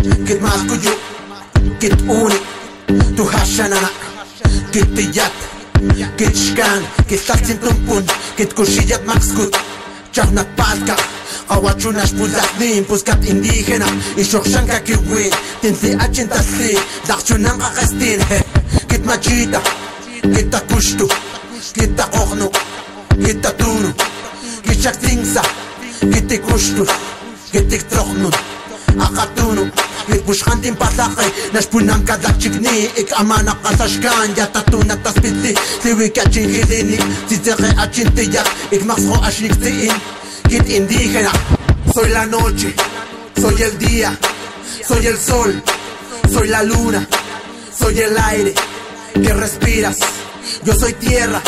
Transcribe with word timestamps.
Kit 0.00 0.40
maskuj, 0.40 0.84
kit 1.80 1.96
unik, 2.08 2.44
tu 3.16 3.24
hashanak, 3.24 3.92
kit 4.72 4.88
tiyat, 4.94 5.32
kit 6.16 6.32
تهشننا 6.32 6.82
kit 7.08 7.20
كتشكان 7.20 7.60
tumpun, 7.60 8.04
kit 8.36 8.48
كتكوشيات 8.48 9.02
مكسكوت 9.08 9.56
chahnak 10.12 10.46
palka. 10.56 10.96
Awachunash 11.50 12.14
pulahnin 12.14 12.84
puskat 12.84 13.24
indígena 13.26 13.86
y 14.16 14.24
shokshanka 14.24 14.80
kiwi 14.86 15.30
tinsi 15.60 15.96
achintasi 15.98 16.78
dachunanka 17.08 17.68
kastin 17.74 18.20
he 18.30 18.38
kit 18.88 19.02
machita 19.04 19.60
kita 20.22 20.60
kit 20.70 21.06
kita 21.74 22.04
kohnu 22.14 22.46
kita 23.24 23.50
tunu 23.58 23.90
kita 24.62 24.92
tingsa 25.02 25.42
kit 26.12 26.30
kushtu 26.46 26.86
kit 27.52 27.82
trohnun 27.90 28.34
Soy 41.94 42.10
la 42.10 42.26
noche. 42.26 42.74
Soy 43.40 43.62
el 43.62 43.78
día. 43.78 44.18
Soy 44.86 45.06
el 45.06 45.18
sol. 45.18 45.62
Soy 46.32 46.48
la 46.48 46.62
luna. 46.62 47.06
Soy 47.76 47.98
el 47.98 48.16
aire 48.18 48.54
Que 49.14 49.32
respiras. 49.32 49.96
Yo 50.64 50.74
soy 50.74 50.92
tierra. 50.94 51.40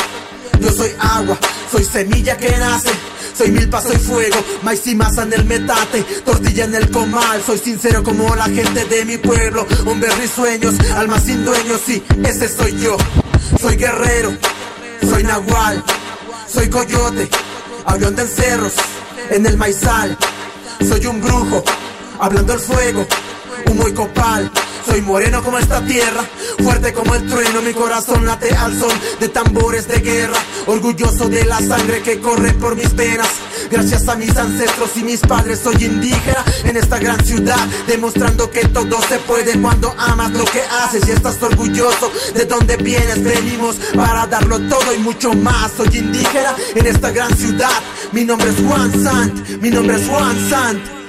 Yo 0.61 0.71
soy 0.71 0.91
agua. 1.01 1.39
Soy 1.71 1.85
semilla 1.85 2.37
que 2.37 2.51
nace 2.59 3.12
soy 3.37 3.51
milpa, 3.51 3.81
soy 3.81 3.97
fuego, 3.97 4.37
maíz 4.63 4.87
y 4.87 4.95
masa 4.95 5.23
en 5.23 5.33
el 5.33 5.45
metate, 5.45 6.03
tortilla 6.25 6.65
en 6.65 6.75
el 6.75 6.91
comal. 6.91 7.43
Soy 7.45 7.59
sincero 7.59 8.03
como 8.03 8.35
la 8.35 8.45
gente 8.45 8.85
de 8.85 9.05
mi 9.05 9.19
pueblo. 9.19 9.67
Hombre 9.87 10.11
risueños, 10.21 10.75
alma 10.97 11.19
sin 11.21 11.45
dueños, 11.45 11.81
sí, 11.85 12.03
ese 12.25 12.49
soy 12.49 12.79
yo. 12.81 12.97
Soy 13.61 13.77
guerrero, 13.77 14.37
soy 15.09 15.25
nahual, 15.25 15.85
soy 16.49 16.69
coyote, 16.69 17.29
avión 17.85 18.17
de 18.17 18.27
cerros, 18.27 18.75
en 19.31 19.47
el 19.47 19.57
maizal. 19.57 20.17
Soy 20.81 21.07
un 21.07 21.21
brujo, 21.21 21.63
hablando 22.19 22.55
el 22.55 22.61
fuego, 22.61 23.07
humo 23.71 23.89
y 23.89 23.93
copal. 23.93 24.51
Soy 24.87 25.01
moreno 25.01 25.43
como 25.43 25.59
esta 25.59 25.85
tierra, 25.85 26.25
fuerte 26.63 26.93
como 26.93 27.15
el 27.15 27.27
trueno, 27.27 27.63
mi 27.63 27.73
corazón 27.73 28.27
late 28.27 28.55
al 28.55 28.79
son 28.79 28.91
de 29.21 29.29
tambores 29.29 29.87
de 29.87 30.01
guerra, 30.01 30.39
orgulloso 30.67 31.29
de 31.29 31.45
la 31.45 31.59
sangre 31.59 32.03
que 32.03 32.21
corre 32.21 32.53
por 32.55 32.77
mis 32.77 32.95
venas. 32.95 33.29
Gracias 33.71 34.09
a 34.09 34.17
mis 34.17 34.37
ancestros 34.37 34.91
y 34.97 35.05
mis 35.05 35.21
padres 35.21 35.61
soy 35.61 35.85
indígena 35.85 36.45
en 36.65 36.77
esta 36.77 36.99
gran 36.99 37.25
ciudad, 37.25 37.65
demostrando 37.87 38.51
que 38.51 38.67
todo 38.69 39.01
se 39.09 39.19
puede 39.21 39.59
cuando 39.61 39.95
amas 39.97 40.33
lo 40.33 40.45
que 40.45 40.61
haces 40.83 41.09
y 41.09 41.13
estás 41.13 41.43
orgulloso 41.43 42.11
de 42.35 42.45
donde 42.45 42.77
vienes. 42.77 43.23
Venimos 43.23 43.77
para 43.95 44.27
darlo 44.27 44.59
todo 44.69 44.95
y 44.95 44.99
mucho 44.99 45.33
más. 45.33 45.73
Soy 45.77 45.89
indígena 45.97 46.55
en 46.75 46.87
esta 46.87 47.11
gran 47.11 47.35
ciudad. 47.37 47.81
Mi 48.13 48.25
nombre 48.25 48.51
es 48.51 48.57
Juan 48.67 49.03
Sant, 49.03 49.49
mi 49.61 49.71
nombre 49.71 49.97
es 49.97 50.09
Juan 50.09 50.51
Sant. 50.51 51.02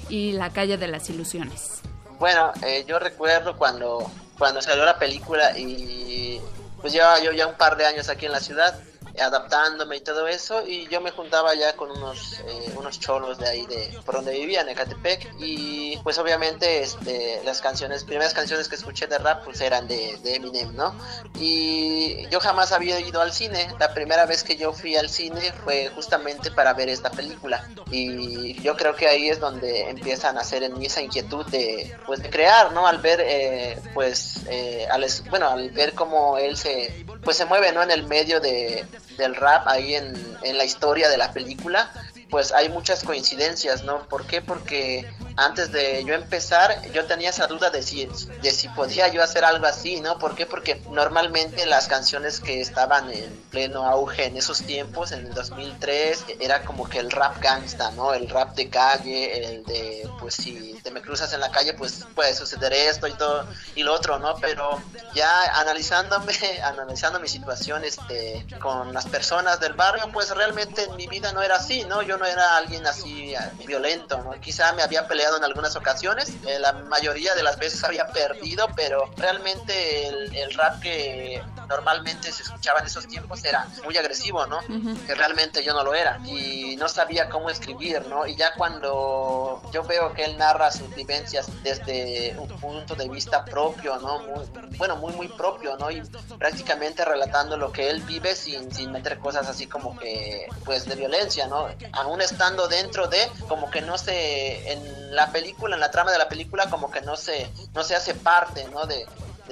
y 0.08 0.32
La 0.32 0.50
calle 0.50 0.76
de 0.76 0.88
las 0.88 1.08
ilusiones. 1.10 1.80
Bueno, 2.18 2.52
eh, 2.66 2.84
yo 2.86 2.98
recuerdo 2.98 3.56
cuando, 3.56 4.10
cuando 4.38 4.60
salió 4.60 4.84
la 4.84 4.98
película 4.98 5.56
y 5.56 6.40
pues 6.80 6.92
llevaba 6.92 7.20
yo 7.20 7.32
ya 7.32 7.46
un 7.46 7.54
par 7.54 7.76
de 7.76 7.86
años 7.86 8.08
aquí 8.08 8.26
en 8.26 8.32
la 8.32 8.40
ciudad 8.40 8.78
adaptándome 9.20 9.96
y 9.96 10.00
todo 10.00 10.26
eso 10.28 10.66
y 10.66 10.88
yo 10.88 11.00
me 11.00 11.10
juntaba 11.10 11.54
ya 11.54 11.74
con 11.76 11.90
unos 11.90 12.40
eh, 12.40 12.72
unos 12.76 13.00
cholos 13.00 13.38
de 13.38 13.48
ahí 13.48 13.66
de 13.66 13.98
por 14.04 14.16
donde 14.16 14.32
vivía 14.32 14.60
en 14.62 14.68
Ecatepec 14.68 15.34
y 15.38 15.96
pues 15.98 16.18
obviamente 16.18 16.82
este 16.82 17.40
las 17.44 17.60
canciones 17.60 18.04
primeras 18.04 18.34
canciones 18.34 18.68
que 18.68 18.76
escuché 18.76 19.06
de 19.06 19.18
rap 19.18 19.44
pues 19.44 19.60
eran 19.60 19.88
de, 19.88 20.18
Eminem 20.24 20.74
no 20.74 20.94
y 21.38 22.26
yo 22.28 22.40
jamás 22.40 22.72
había 22.72 23.00
ido 23.00 23.20
al 23.20 23.32
cine. 23.32 23.68
La 23.78 23.94
primera 23.94 24.26
vez 24.26 24.42
que 24.42 24.56
yo 24.56 24.72
fui 24.72 24.96
al 24.96 25.08
cine 25.08 25.52
fue 25.64 25.88
justamente 25.94 26.50
para 26.50 26.74
ver 26.74 26.88
esta 26.88 27.10
película. 27.10 27.68
Y 27.90 28.60
yo 28.60 28.76
creo 28.76 28.94
que 28.94 29.08
ahí 29.08 29.28
es 29.28 29.40
donde 29.40 29.88
empiezan 29.88 30.36
a 30.36 30.40
hacer 30.40 30.62
en 30.62 30.78
mí 30.78 30.86
esa 30.86 31.02
inquietud 31.02 31.46
de 31.46 31.96
pues 32.06 32.22
de 32.22 32.30
crear 32.30 32.72
no 32.72 32.86
al 32.86 32.98
ver 32.98 33.20
eh, 33.22 33.80
pues 33.94 34.40
eh, 34.48 34.86
bueno 35.30 35.48
al 35.48 35.70
ver 35.70 35.94
cómo 35.94 36.38
él 36.38 36.56
se 36.56 37.06
pues 37.22 37.36
se 37.36 37.44
mueve 37.44 37.72
no 37.72 37.82
en 37.82 37.90
el 37.90 38.06
medio 38.06 38.40
de 38.40 38.84
del 39.16 39.34
rap 39.34 39.66
ahí 39.66 39.94
en, 39.94 40.14
en 40.42 40.58
la 40.58 40.64
historia 40.64 41.08
de 41.08 41.16
la 41.16 41.32
película, 41.32 41.90
pues 42.30 42.52
hay 42.52 42.68
muchas 42.68 43.02
coincidencias, 43.02 43.84
¿no? 43.84 44.06
¿Por 44.08 44.26
qué? 44.26 44.42
Porque 44.42 45.08
antes 45.38 45.70
de 45.70 46.04
yo 46.04 46.14
empezar, 46.14 46.82
yo 46.92 47.04
tenía 47.06 47.30
esa 47.30 47.46
duda 47.46 47.70
de 47.70 47.80
si, 47.80 48.08
de 48.42 48.50
si 48.50 48.68
podía 48.70 49.06
yo 49.06 49.22
hacer 49.22 49.44
algo 49.44 49.66
así, 49.66 50.00
¿no? 50.00 50.18
¿Por 50.18 50.34
qué? 50.34 50.46
Porque 50.46 50.82
normalmente 50.90 51.64
las 51.64 51.86
canciones 51.86 52.40
que 52.40 52.60
estaban 52.60 53.08
en 53.12 53.32
pleno 53.48 53.86
auge 53.86 54.24
en 54.24 54.36
esos 54.36 54.62
tiempos, 54.62 55.12
en 55.12 55.26
el 55.26 55.34
2003, 55.34 56.24
era 56.40 56.64
como 56.64 56.88
que 56.88 56.98
el 56.98 57.12
rap 57.12 57.40
gangsta, 57.40 57.92
¿no? 57.92 58.12
El 58.14 58.28
rap 58.28 58.56
de 58.56 58.68
calle, 58.68 59.44
el 59.44 59.64
de, 59.64 60.10
pues 60.18 60.34
si 60.34 60.76
te 60.82 60.90
me 60.90 61.02
cruzas 61.02 61.32
en 61.32 61.38
la 61.38 61.52
calle, 61.52 61.72
pues 61.74 62.04
puede 62.16 62.34
suceder 62.34 62.72
esto 62.72 63.06
y 63.06 63.12
todo, 63.12 63.46
y 63.76 63.84
lo 63.84 63.94
otro, 63.94 64.18
¿no? 64.18 64.34
Pero 64.40 64.82
ya 65.14 65.60
analizándome, 65.60 66.34
analizando 66.64 67.20
mi 67.20 67.28
situación 67.28 67.84
este, 67.84 68.44
con 68.60 68.92
las 68.92 69.06
personas 69.06 69.60
del 69.60 69.74
barrio, 69.74 70.10
pues 70.12 70.30
realmente 70.30 70.82
en 70.82 70.96
mi 70.96 71.06
vida 71.06 71.32
no 71.32 71.42
era 71.42 71.56
así, 71.56 71.84
¿no? 71.84 72.02
Yo 72.02 72.18
no 72.18 72.26
era 72.26 72.56
alguien 72.56 72.84
así 72.88 73.34
eh, 73.34 73.38
violento, 73.64 74.18
¿no? 74.18 74.32
Quizá 74.40 74.72
me 74.72 74.82
había 74.82 75.06
peleado 75.06 75.27
en 75.36 75.44
algunas 75.44 75.76
ocasiones, 75.76 76.30
eh, 76.46 76.58
la 76.58 76.72
mayoría 76.72 77.34
de 77.34 77.42
las 77.42 77.58
veces 77.58 77.82
había 77.84 78.06
perdido, 78.08 78.68
pero 78.74 79.10
realmente 79.16 80.06
el, 80.08 80.34
el, 80.34 80.54
rap 80.54 80.80
que 80.80 81.42
normalmente 81.68 82.32
se 82.32 82.42
escuchaba 82.42 82.80
en 82.80 82.86
esos 82.86 83.06
tiempos 83.06 83.44
era 83.44 83.66
muy 83.84 83.96
agresivo, 83.96 84.46
¿no? 84.46 84.60
Que 85.06 85.14
realmente 85.14 85.62
yo 85.62 85.74
no 85.74 85.84
lo 85.84 85.94
era 85.94 86.18
y 86.24 86.76
no 86.76 86.88
sabía 86.88 87.28
cómo 87.28 87.50
escribir, 87.50 88.06
¿no? 88.06 88.26
Y 88.26 88.36
ya 88.36 88.54
cuando 88.54 89.62
yo 89.72 89.82
veo 89.84 90.12
que 90.14 90.24
él 90.24 90.38
narra 90.38 90.70
sus 90.70 90.94
vivencias 90.94 91.46
desde 91.62 92.34
un 92.38 92.48
punto 92.60 92.94
de 92.94 93.08
vista 93.08 93.44
propio, 93.44 93.98
¿no? 93.98 94.20
Muy, 94.20 94.46
bueno, 94.78 94.96
muy, 94.96 95.12
muy 95.12 95.28
propio, 95.28 95.76
¿no? 95.76 95.90
Y 95.90 96.02
prácticamente 96.38 97.04
relatando 97.04 97.56
lo 97.56 97.70
que 97.72 97.90
él 97.90 98.00
vive 98.02 98.34
sin, 98.34 98.72
sin 98.72 98.90
meter 98.92 99.18
cosas 99.18 99.48
así 99.48 99.66
como 99.66 99.98
que, 99.98 100.48
pues, 100.64 100.86
de 100.86 100.94
violencia, 100.94 101.46
¿no? 101.46 101.68
Aún 101.92 102.20
estando 102.20 102.68
dentro 102.68 103.08
de, 103.08 103.28
como 103.46 103.70
que 103.70 103.82
no 103.82 103.98
se, 103.98 104.72
en 104.72 105.14
la 105.18 105.32
película, 105.32 105.74
en 105.74 105.80
la 105.80 105.90
trama 105.90 106.12
de 106.12 106.18
la 106.18 106.28
película, 106.28 106.70
como 106.70 106.90
que 106.90 107.00
no 107.00 107.16
se, 107.16 107.50
no 107.74 107.82
se 107.82 107.96
hace 107.96 108.14
parte, 108.14 108.68
¿no? 108.68 108.86
De, 108.86 109.04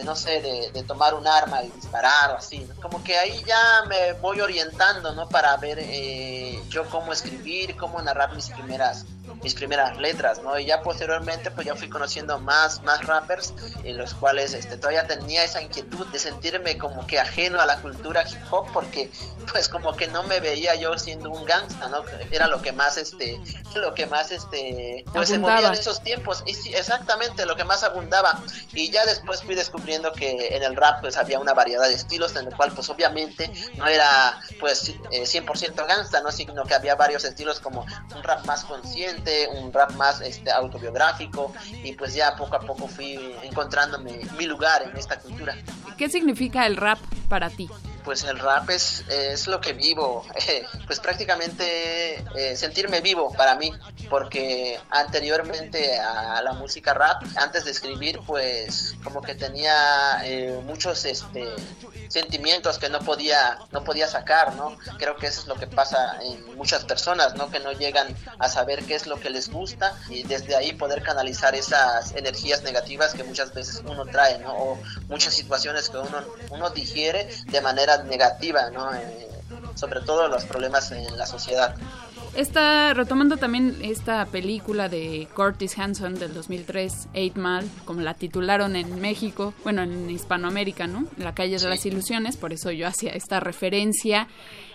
no 0.04 0.14
sé, 0.14 0.40
de, 0.40 0.70
de, 0.72 0.82
tomar 0.84 1.14
un 1.14 1.26
arma 1.26 1.62
y 1.64 1.70
disparar 1.70 2.30
o 2.32 2.36
así. 2.36 2.68
Como 2.80 3.02
que 3.02 3.16
ahí 3.16 3.42
ya 3.44 3.82
me 3.88 4.12
voy 4.14 4.40
orientando, 4.40 5.12
¿no? 5.14 5.28
Para 5.28 5.56
ver 5.56 5.78
eh, 5.80 6.62
yo 6.68 6.88
cómo 6.88 7.12
escribir, 7.12 7.76
cómo 7.76 8.00
narrar 8.00 8.32
mis 8.34 8.48
primeras 8.50 9.06
mis 9.42 9.54
primeras 9.54 9.96
letras, 9.98 10.42
¿no? 10.42 10.58
Y 10.58 10.66
ya 10.66 10.82
posteriormente 10.82 11.50
pues 11.50 11.66
ya 11.66 11.74
fui 11.74 11.88
conociendo 11.88 12.38
más, 12.38 12.82
más 12.82 13.04
rappers 13.06 13.54
en 13.84 13.96
los 13.96 14.14
cuales 14.14 14.54
este, 14.54 14.76
todavía 14.76 15.06
tenía 15.06 15.44
esa 15.44 15.62
inquietud 15.62 16.06
de 16.08 16.18
sentirme 16.18 16.78
como 16.78 17.06
que 17.06 17.18
ajeno 17.20 17.60
a 17.60 17.66
la 17.66 17.80
cultura 17.80 18.24
hip 18.28 18.38
hop 18.50 18.66
porque 18.72 19.10
pues 19.50 19.68
como 19.68 19.94
que 19.96 20.06
no 20.08 20.22
me 20.24 20.40
veía 20.40 20.74
yo 20.74 20.96
siendo 20.98 21.30
un 21.30 21.44
gangsta, 21.44 21.88
¿no? 21.88 22.04
Era 22.30 22.48
lo 22.48 22.62
que 22.62 22.72
más 22.72 22.96
este, 22.96 23.40
lo 23.74 23.94
que 23.94 24.06
más 24.06 24.30
este, 24.30 25.04
pues 25.12 25.28
se 25.28 25.38
movía 25.38 25.68
en 25.68 25.74
esos 25.74 26.02
tiempos 26.02 26.42
y 26.46 26.54
sí, 26.54 26.74
exactamente 26.74 27.46
lo 27.46 27.56
que 27.56 27.64
más 27.64 27.82
abundaba 27.84 28.42
y 28.72 28.90
ya 28.90 29.04
después 29.04 29.42
fui 29.42 29.54
descubriendo 29.54 30.12
que 30.12 30.56
en 30.56 30.62
el 30.62 30.76
rap 30.76 31.00
pues 31.00 31.16
había 31.16 31.38
una 31.38 31.54
variedad 31.54 31.88
de 31.88 31.94
estilos 31.94 32.34
en 32.36 32.46
el 32.46 32.56
cual 32.56 32.72
pues 32.72 32.88
obviamente 32.88 33.50
no 33.76 33.86
era 33.86 34.40
pues 34.60 34.88
eh, 35.10 35.22
100% 35.22 35.86
gangsta, 35.86 36.20
¿no? 36.20 36.32
Sino 36.32 36.64
que 36.64 36.74
había 36.74 36.94
varios 36.94 37.24
estilos 37.24 37.60
como 37.60 37.86
un 38.14 38.22
rap 38.22 38.44
más 38.46 38.64
consciente 38.64 39.25
un 39.49 39.73
rap 39.73 39.93
más 39.93 40.20
este, 40.20 40.50
autobiográfico 40.50 41.52
y 41.82 41.93
pues 41.93 42.14
ya 42.14 42.37
poco 42.37 42.56
a 42.56 42.61
poco 42.61 42.87
fui 42.87 43.19
encontrándome 43.43 44.20
mi 44.38 44.46
lugar 44.46 44.82
en 44.82 44.96
esta 44.96 45.19
cultura. 45.19 45.55
¿Qué 45.96 46.08
significa 46.08 46.67
el 46.67 46.76
rap 46.76 46.99
para 47.28 47.50
ti? 47.50 47.69
Pues 48.06 48.22
el 48.22 48.38
rap 48.38 48.70
es, 48.70 49.04
es 49.08 49.48
lo 49.48 49.60
que 49.60 49.72
vivo, 49.72 50.24
pues 50.86 51.00
prácticamente 51.00 52.24
eh, 52.36 52.56
sentirme 52.56 53.00
vivo 53.00 53.32
para 53.32 53.56
mí, 53.56 53.72
porque 54.08 54.78
anteriormente 54.90 55.98
a 55.98 56.40
la 56.40 56.52
música 56.52 56.94
rap, 56.94 57.20
antes 57.34 57.64
de 57.64 57.72
escribir, 57.72 58.20
pues 58.24 58.94
como 59.02 59.20
que 59.20 59.34
tenía 59.34 60.20
eh, 60.24 60.58
muchos 60.64 61.04
este, 61.04 61.48
sentimientos 62.08 62.78
que 62.78 62.88
no 62.88 63.00
podía, 63.00 63.58
no 63.72 63.82
podía 63.82 64.06
sacar, 64.06 64.54
¿no? 64.54 64.78
Creo 64.98 65.16
que 65.16 65.26
eso 65.26 65.40
es 65.40 65.48
lo 65.48 65.56
que 65.56 65.66
pasa 65.66 66.18
en 66.22 66.56
muchas 66.56 66.84
personas, 66.84 67.34
¿no? 67.34 67.50
Que 67.50 67.58
no 67.58 67.72
llegan 67.72 68.14
a 68.38 68.48
saber 68.48 68.84
qué 68.84 68.94
es 68.94 69.08
lo 69.08 69.18
que 69.18 69.30
les 69.30 69.50
gusta 69.50 69.98
y 70.08 70.22
desde 70.22 70.54
ahí 70.54 70.72
poder 70.74 71.02
canalizar 71.02 71.56
esas 71.56 72.14
energías 72.14 72.62
negativas 72.62 73.14
que 73.14 73.24
muchas 73.24 73.52
veces 73.52 73.82
uno 73.84 74.06
trae, 74.06 74.38
¿no? 74.38 74.54
O 74.54 74.78
muchas 75.08 75.34
situaciones 75.34 75.88
que 75.88 75.98
uno, 75.98 76.24
uno 76.50 76.70
digiere 76.70 77.28
de 77.46 77.60
manera 77.60 77.95
negativa, 78.04 78.70
¿no? 78.70 78.93
Eh, 78.94 79.28
sobre 79.75 80.00
todo 80.00 80.28
los 80.28 80.44
problemas 80.44 80.90
en 80.93 81.16
la 81.16 81.26
sociedad. 81.26 81.75
Está 82.36 82.92
retomando 82.92 83.38
también 83.38 83.78
esta 83.80 84.26
película 84.26 84.90
de 84.90 85.26
Curtis 85.34 85.78
Hanson 85.78 86.16
del 86.16 86.34
2003, 86.34 87.08
Eight 87.14 87.36
Mile, 87.36 87.66
como 87.86 88.02
la 88.02 88.12
titularon 88.12 88.76
en 88.76 89.00
México, 89.00 89.54
bueno, 89.64 89.82
en 89.82 90.10
Hispanoamérica, 90.10 90.86
¿no? 90.86 91.06
La 91.16 91.34
calle 91.34 91.58
de 91.58 91.66
las 91.66 91.86
ilusiones, 91.86 92.36
por 92.36 92.52
eso 92.52 92.70
yo 92.72 92.86
hacía 92.86 93.12
esta 93.12 93.40
referencia 93.40 94.28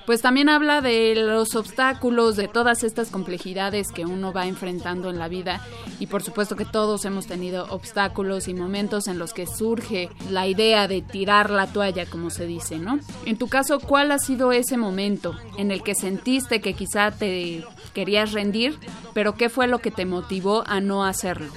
pues 0.06 0.22
también 0.22 0.50
habla 0.50 0.82
de 0.82 1.16
los 1.16 1.56
obstáculos, 1.56 2.36
de 2.36 2.48
todas 2.48 2.84
estas 2.84 3.10
complejidades 3.10 3.92
que 3.92 4.06
uno 4.06 4.34
va 4.34 4.48
enfrentando 4.48 5.10
en 5.10 5.20
la 5.20 5.28
vida 5.28 5.62
y 6.00 6.08
por 6.08 6.24
supuesto 6.24 6.56
que 6.56 6.66
todos 6.66 7.06
hemos 7.06 7.28
tenido 7.28 7.66
obstáculos 7.70 8.48
y 8.48 8.54
momentos 8.54 9.08
en 9.08 9.20
los 9.20 9.34
que 9.34 9.46
surge 9.46 10.10
la 10.30 10.48
idea 10.48 10.88
de 10.88 11.02
tirar 11.02 11.50
la 11.50 11.68
toalla, 11.68 12.06
como 12.06 12.30
se 12.30 12.46
dice, 12.46 12.80
¿no? 12.80 13.00
En 13.26 13.38
tu 13.38 13.48
caso, 13.48 13.80
¿cuál 13.80 14.12
ha 14.12 14.20
sido 14.20 14.52
ese 14.52 14.78
momento 14.78 15.36
en 15.58 15.72
el 15.72 15.84
que 15.84 15.96
sentiste 15.96 16.62
que 16.62 16.74
quizá 16.74 17.12
te 17.12 17.51
querías 17.94 18.32
rendir, 18.32 18.78
pero 19.14 19.36
qué 19.36 19.50
fue 19.50 19.68
lo 19.68 19.80
que 19.80 19.92
te 19.92 20.06
motivó 20.06 20.64
a 20.68 20.80
no 20.80 21.06
hacerlo? 21.06 21.52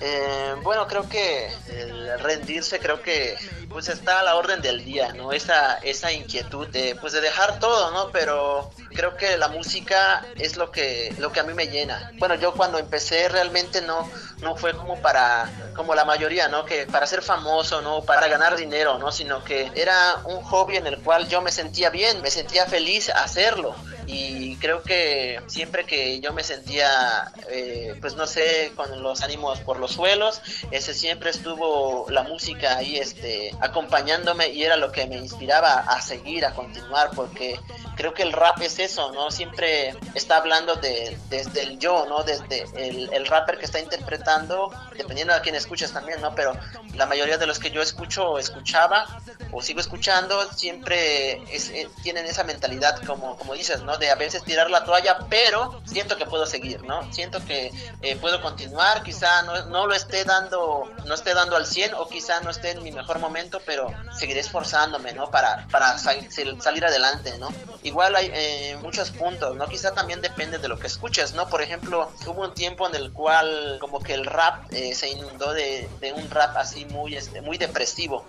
Eh, 0.00 0.54
bueno, 0.62 0.86
creo 0.86 1.08
que 1.08 1.48
el 1.68 2.20
rendirse 2.20 2.78
creo 2.78 3.02
que 3.02 3.36
pues 3.68 3.88
está 3.88 4.20
a 4.20 4.22
la 4.22 4.36
orden 4.36 4.60
del 4.62 4.84
día, 4.84 5.12
¿no? 5.12 5.32
Esa, 5.32 5.78
esa 5.78 6.12
inquietud 6.12 6.66
de 6.68 6.96
pues 7.00 7.12
de 7.12 7.20
dejar 7.20 7.58
todo, 7.58 7.90
¿no? 7.90 8.10
Pero 8.10 8.70
creo 8.94 9.16
que 9.16 9.36
la 9.36 9.48
música 9.48 10.24
es 10.36 10.56
lo 10.56 10.70
que, 10.70 11.14
lo 11.18 11.32
que 11.32 11.40
a 11.40 11.42
mí 11.42 11.54
me 11.54 11.66
llena. 11.66 12.12
Bueno, 12.18 12.34
yo 12.34 12.54
cuando 12.54 12.78
empecé 12.78 13.28
realmente 13.28 13.82
no, 13.82 14.08
no 14.40 14.56
fue 14.56 14.74
como 14.74 15.00
para, 15.00 15.50
como 15.74 15.94
la 15.94 16.04
mayoría, 16.04 16.48
¿no? 16.48 16.64
Que 16.64 16.86
para 16.86 17.06
ser 17.06 17.22
famoso, 17.22 17.82
¿no? 17.82 18.02
Para 18.02 18.26
ganar 18.28 18.56
dinero, 18.56 18.98
¿no? 18.98 19.12
Sino 19.12 19.44
que 19.44 19.70
era 19.74 20.16
un 20.24 20.42
hobby 20.42 20.76
en 20.76 20.86
el 20.86 20.98
cual 20.98 21.28
yo 21.28 21.40
me 21.42 21.52
sentía 21.52 21.90
bien, 21.90 22.22
me 22.22 22.30
sentía 22.30 22.66
feliz 22.66 23.10
hacerlo 23.10 23.74
y 24.08 24.56
creo 24.56 24.82
que 24.82 25.40
siempre 25.48 25.84
que 25.84 26.18
yo 26.20 26.32
me 26.32 26.42
sentía, 26.42 27.30
eh, 27.50 27.94
pues 28.00 28.16
no 28.16 28.26
sé, 28.26 28.72
con 28.74 29.02
los 29.02 29.20
ánimos 29.20 29.60
por 29.60 29.78
los 29.78 29.92
suelos, 29.92 30.40
ese 30.70 30.94
siempre 30.94 31.28
estuvo 31.28 32.06
la 32.08 32.22
música 32.22 32.78
ahí 32.78 32.96
este, 32.96 33.52
acompañándome 33.60 34.48
y 34.48 34.64
era 34.64 34.76
lo 34.76 34.92
que 34.92 35.06
me 35.06 35.16
inspiraba 35.16 35.80
a 35.80 36.00
seguir, 36.00 36.44
a 36.44 36.54
continuar, 36.54 37.10
porque 37.14 37.58
creo 37.96 38.14
que 38.14 38.22
el 38.22 38.32
rap 38.32 38.60
es 38.62 38.78
eso, 38.78 39.12
¿no? 39.12 39.30
Siempre 39.30 39.96
está 40.14 40.36
hablando 40.36 40.76
de, 40.76 41.18
desde 41.28 41.62
el 41.62 41.78
yo, 41.78 42.06
¿no? 42.08 42.22
Desde 42.22 42.64
el, 42.76 43.12
el 43.12 43.26
rapper 43.26 43.58
que 43.58 43.64
está 43.64 43.80
interpretando, 43.80 44.70
dependiendo 44.96 45.34
de 45.34 45.40
quién 45.40 45.54
escuches 45.54 45.92
también, 45.92 46.20
¿no? 46.20 46.34
Pero 46.34 46.52
la 46.94 47.06
mayoría 47.06 47.38
de 47.38 47.46
los 47.46 47.58
que 47.58 47.70
yo 47.70 47.82
escucho 47.82 48.38
escuchaba 48.38 49.06
o 49.52 49.62
sigo 49.62 49.80
escuchando 49.80 50.52
siempre 50.52 51.42
es, 51.54 51.70
eh, 51.70 51.88
tienen 52.02 52.26
esa 52.26 52.44
mentalidad 52.44 53.00
como, 53.04 53.36
como 53.36 53.54
dices, 53.54 53.82
¿no? 53.82 53.96
De 53.96 54.10
a 54.10 54.14
veces 54.14 54.42
tirar 54.44 54.70
la 54.70 54.84
toalla, 54.84 55.18
pero 55.30 55.80
siento 55.86 56.16
que 56.16 56.26
puedo 56.26 56.46
seguir, 56.46 56.82
¿no? 56.82 57.10
Siento 57.12 57.44
que 57.46 57.72
eh, 58.02 58.16
puedo 58.16 58.42
continuar, 58.42 59.02
quizá 59.02 59.42
no, 59.42 59.66
no, 59.66 59.86
lo 59.86 59.94
esté 59.94 60.24
dando, 60.24 60.90
no 61.06 61.14
esté 61.14 61.34
dando 61.34 61.56
al 61.56 61.66
100 61.66 61.94
o 61.94 62.08
quizá 62.08 62.40
no 62.40 62.50
esté 62.50 62.72
en 62.72 62.82
mi 62.82 62.92
mejor 62.92 63.18
momento, 63.18 63.47
pero 63.64 63.92
seguiré 64.18 64.40
esforzándome, 64.40 65.12
¿no? 65.12 65.30
Para, 65.30 65.66
para 65.70 65.96
salir 65.98 66.84
adelante, 66.84 67.36
¿no? 67.38 67.48
Igual 67.82 68.16
hay 68.16 68.30
eh, 68.32 68.76
muchos 68.82 69.10
puntos, 69.10 69.56
¿no? 69.56 69.66
Quizá 69.66 69.94
también 69.94 70.20
depende 70.20 70.58
de 70.58 70.68
lo 70.68 70.78
que 70.78 70.86
escuches, 70.86 71.34
¿no? 71.34 71.48
Por 71.48 71.62
ejemplo, 71.62 72.10
hubo 72.26 72.42
un 72.42 72.54
tiempo 72.54 72.86
en 72.88 72.94
el 72.94 73.12
cual 73.12 73.78
como 73.80 74.00
que 74.00 74.14
el 74.14 74.26
rap 74.26 74.72
eh, 74.72 74.94
se 74.94 75.08
inundó 75.10 75.52
de, 75.52 75.88
de, 76.00 76.12
un 76.12 76.28
rap 76.30 76.56
así 76.56 76.84
muy, 76.86 77.16
este, 77.16 77.40
muy 77.40 77.58
depresivo, 77.58 78.26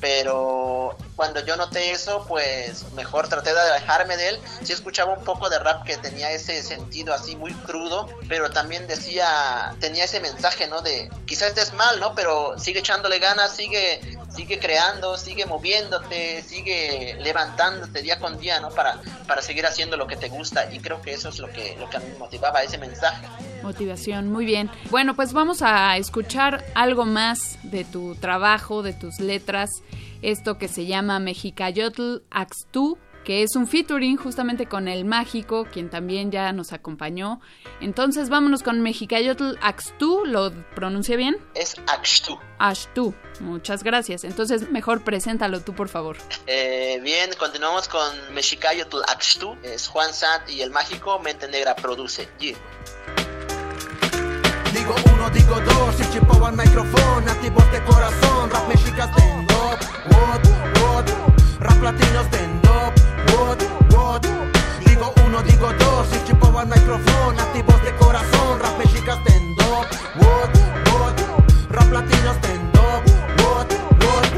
pero 0.00 0.96
cuando 1.20 1.44
yo 1.44 1.54
noté 1.54 1.90
eso, 1.90 2.24
pues 2.26 2.90
mejor 2.94 3.28
traté 3.28 3.52
de 3.52 3.60
alejarme 3.60 4.16
de 4.16 4.30
él, 4.30 4.38
sí 4.62 4.72
escuchaba 4.72 5.12
un 5.12 5.22
poco 5.22 5.50
de 5.50 5.58
rap 5.58 5.84
que 5.84 5.98
tenía 5.98 6.30
ese 6.30 6.62
sentido 6.62 7.12
así 7.12 7.36
muy 7.36 7.52
crudo, 7.52 8.08
pero 8.26 8.48
también 8.48 8.86
decía, 8.86 9.76
tenía 9.80 10.04
ese 10.04 10.20
mensaje, 10.20 10.66
¿no? 10.66 10.80
De 10.80 11.10
quizás 11.26 11.48
estés 11.48 11.74
mal, 11.74 12.00
¿no? 12.00 12.14
Pero 12.14 12.58
sigue 12.58 12.78
echándole 12.78 13.18
ganas, 13.18 13.54
sigue, 13.54 14.00
sigue 14.34 14.58
creando, 14.58 15.18
sigue 15.18 15.44
moviéndote, 15.44 16.42
sigue 16.42 17.18
levantándote 17.20 18.00
día 18.00 18.18
con 18.18 18.40
día, 18.40 18.58
¿no? 18.60 18.70
Para, 18.70 18.98
para 19.26 19.42
seguir 19.42 19.66
haciendo 19.66 19.98
lo 19.98 20.06
que 20.06 20.16
te 20.16 20.30
gusta 20.30 20.72
y 20.72 20.78
creo 20.80 21.02
que 21.02 21.12
eso 21.12 21.28
es 21.28 21.38
lo 21.38 21.50
que, 21.50 21.76
lo 21.78 21.90
que 21.90 21.98
a 21.98 22.00
mí 22.00 22.14
motivaba, 22.18 22.62
ese 22.62 22.78
mensaje. 22.78 23.28
Motivación, 23.62 24.32
muy 24.32 24.46
bien. 24.46 24.70
Bueno, 24.88 25.14
pues 25.14 25.34
vamos 25.34 25.60
a 25.60 25.98
escuchar 25.98 26.64
algo 26.74 27.04
más 27.04 27.58
de 27.62 27.84
tu 27.84 28.14
trabajo, 28.14 28.82
de 28.82 28.94
tus 28.94 29.20
letras, 29.20 29.82
esto 30.22 30.58
que 30.58 30.68
se 30.68 30.86
llama 30.86 31.18
Mexicayotl 31.18 32.18
Axtú 32.30 32.98
que 33.24 33.42
es 33.42 33.54
un 33.54 33.66
featuring 33.66 34.16
justamente 34.16 34.66
con 34.66 34.88
el 34.88 35.04
mágico, 35.04 35.66
quien 35.70 35.90
también 35.90 36.30
ya 36.30 36.52
nos 36.52 36.72
acompañó. 36.72 37.40
Entonces 37.80 38.28
vámonos 38.28 38.62
con 38.62 38.80
Mexicayotl 38.80 39.56
Axtu, 39.60 40.24
¿lo 40.24 40.52
pronuncia 40.74 41.16
bien? 41.16 41.36
Es 41.54 41.76
Axtu. 41.86 42.38
Axtu, 42.58 43.14
muchas 43.40 43.82
gracias. 43.82 44.24
Entonces 44.24 44.70
mejor 44.70 45.04
preséntalo 45.04 45.60
tú, 45.60 45.74
por 45.74 45.88
favor. 45.88 46.16
Eh, 46.46 46.98
bien, 47.02 47.30
continuamos 47.38 47.88
con 47.88 48.34
Mexicayotl 48.34 49.02
Axtu, 49.08 49.56
es 49.62 49.86
Juan 49.88 50.12
Sant 50.12 50.48
y 50.48 50.62
el 50.62 50.70
mágico 50.70 51.18
Mente 51.18 51.48
Negra 51.48 51.76
produce. 51.76 52.28
Yeah. 52.38 52.56
Digo 54.72 54.94
uno, 55.12 55.30
digo 55.30 55.60
dos, 55.60 56.00
y 56.00 56.12
chipo 56.12 56.44
al 56.46 56.56
micrófono, 56.56 57.30
activos 57.30 57.72
de 57.72 57.84
corazón, 57.84 58.50
rap 58.50 58.68
mexicas 58.68 59.10
what, 60.10 60.42
what, 60.80 61.08
rap 61.60 61.80
latinos 61.82 62.26
stand 62.26 62.66
what, 63.30 63.62
what. 63.92 64.22
Digo 64.84 65.12
uno, 65.26 65.42
digo 65.42 65.72
dos, 65.78 66.08
y 66.14 66.24
chipo 66.26 66.46
al 66.58 66.68
micrófono, 66.68 67.40
activos 67.40 67.82
de 67.82 67.94
corazón, 67.96 68.60
rap 68.60 68.78
mexicas 68.78 69.18
stand 69.22 69.60
up, 69.62 69.86
what, 70.20 70.50
what, 70.92 71.20
rap 71.70 71.90
latinos 71.92 72.36
stand 72.38 72.76
up, 72.76 73.02
what, 73.42 73.70
what. 74.04 74.30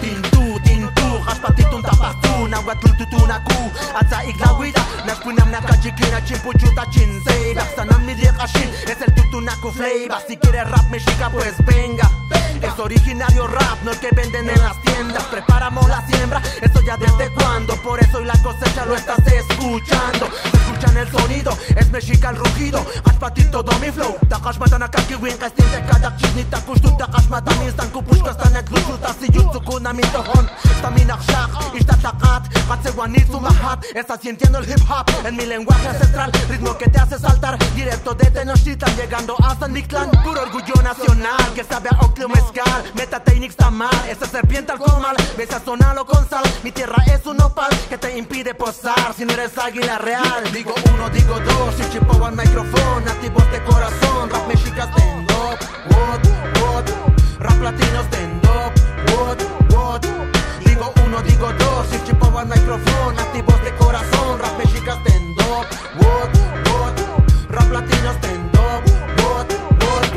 Tintu, 0.00 0.60
tintu, 0.64 1.24
raspatitun 1.26 1.82
tapatu, 1.82 2.25
nahuatl 2.48 2.96
tutunaku, 2.96 3.70
atza 3.94 4.24
iglawida, 4.24 4.82
naspunam 5.06 5.50
nakachikina, 5.50 6.24
chimpuchuta 6.24 6.86
chinsei, 6.90 7.54
daksanam 7.54 8.04
midiakashin, 8.04 8.70
es 8.86 9.00
el 9.00 9.14
tutunaku 9.14 9.70
flavor, 9.72 10.20
si 10.26 10.36
quieres 10.36 10.70
rap 10.70 10.88
mexica 10.90 11.30
pues 11.30 11.54
venga. 11.64 12.10
Es 12.62 12.78
originario 12.78 13.46
rap, 13.46 13.82
no 13.84 13.90
el 13.92 13.98
que 13.98 14.08
venden 14.12 14.48
en 14.48 14.58
las 14.58 14.80
tiendas. 14.80 15.22
Preparamos 15.24 15.86
la 15.88 16.04
siembra, 16.06 16.40
esto 16.62 16.80
ya 16.80 16.96
desde 16.96 17.32
cuando. 17.34 17.76
Por 17.82 18.00
eso 18.02 18.20
y 18.20 18.24
la 18.24 18.32
cosecha 18.42 18.86
lo 18.86 18.96
estás 18.96 19.18
escuchando. 19.26 20.26
Se 20.50 20.56
escuchan 20.56 20.96
el 20.96 21.10
sonido, 21.10 21.56
es 21.76 21.90
mexica 21.90 22.30
el 22.30 22.36
rugido. 22.36 22.84
Ashpati 23.04 23.44
todo 23.50 23.70
mi 23.78 23.90
flow. 23.90 24.16
Takash 24.28 24.58
matana 24.58 24.88
kaki 24.88 25.16
win, 25.16 25.36
kastin 25.36 25.66
te 25.66 25.82
kadak 25.82 26.16
chisni 26.16 26.44
takush 26.44 26.80
tu 26.80 26.90
takash 26.96 27.28
matani 27.28 27.68
stan 27.70 27.90
kupush 27.90 28.22
kastan 28.22 28.56
ek 28.56 28.70
lushu 28.70 28.96
tasi 28.98 29.30
jutsu 29.30 29.60
kuna 29.60 29.92
mi 29.92 30.02
tohon. 30.02 30.48
Staminak 30.78 31.22
shak, 31.28 31.50
ishta 32.36 32.60
takat, 32.60 32.68
katsewanit 32.68 33.30
su 33.30 33.40
mahat. 33.40 33.84
Estás 33.94 34.20
sintiendo 34.20 34.58
el 34.58 34.68
hip 34.68 34.80
hop 34.88 35.06
en 35.24 35.36
mi 35.36 35.46
lenguaje 35.46 35.88
ancestral. 35.88 36.30
Ritmo 36.48 36.76
que 36.76 36.88
te 36.88 36.98
hace 36.98 37.18
saltar, 37.18 37.58
directo 37.74 38.14
de 38.14 38.30
Tenochtitlan, 38.30 38.96
llegando 38.96 39.36
hasta 39.44 39.68
mi 39.68 39.82
clan. 39.82 40.10
Puro 40.24 40.42
orgullo 40.42 40.82
nacional, 40.82 41.52
que 41.54 41.64
sabe 41.64 41.88
a 41.90 42.04
oclio 42.04 42.28
mezcal. 42.28 42.84
Y 43.38 43.44
está 43.44 43.70
mal, 43.70 43.94
esa 44.08 44.26
serpiente 44.26 44.72
al 44.72 44.78
comal. 44.78 45.16
Ves 45.36 45.52
a 45.52 45.60
sonarlo 45.60 46.04
con 46.04 46.28
sal, 46.28 46.44
mi 46.64 46.72
tierra 46.72 47.02
es 47.06 47.26
un 47.26 47.36
nopal 47.36 47.70
que 47.88 47.98
te 47.98 48.16
impide 48.16 48.54
posar 48.54 49.14
si 49.16 49.24
no 49.24 49.32
eres 49.32 49.56
águila 49.58 49.98
real. 49.98 50.42
Digo 50.52 50.74
uno, 50.94 51.08
digo 51.10 51.38
dos, 51.40 51.74
y 51.78 51.90
chipo 51.92 52.24
al 52.24 52.34
micrófono, 52.34 53.10
activos 53.10 53.50
de 53.52 53.62
corazón. 53.64 54.30
Rap 54.30 54.48
mexicas 54.48 54.88
stand 54.88 55.30
up, 55.30 55.58
what, 55.90 56.26
what. 56.62 56.88
Rap 57.38 57.60
latinos 57.62 58.06
stand 58.06 58.44
up, 58.46 58.72
what, 59.12 59.42
what. 59.74 60.06
Uno, 61.06 61.22
digo 61.22 61.52
dos, 61.52 61.86
y 61.94 62.04
chipo 62.04 62.36
al 62.36 62.48
micrófono, 62.48 63.20
activos 63.20 63.62
de 63.62 63.72
corazón. 63.76 64.40
Rap 64.40 64.58
mexicas 64.58 64.98
up, 64.98 65.66
what, 65.98 66.30
what. 66.68 66.94
Rap 67.48 67.70
latinos 67.70 68.16
stand 68.16 68.56
up, 68.56 68.82
what, 69.22 69.46
what. 69.82 70.08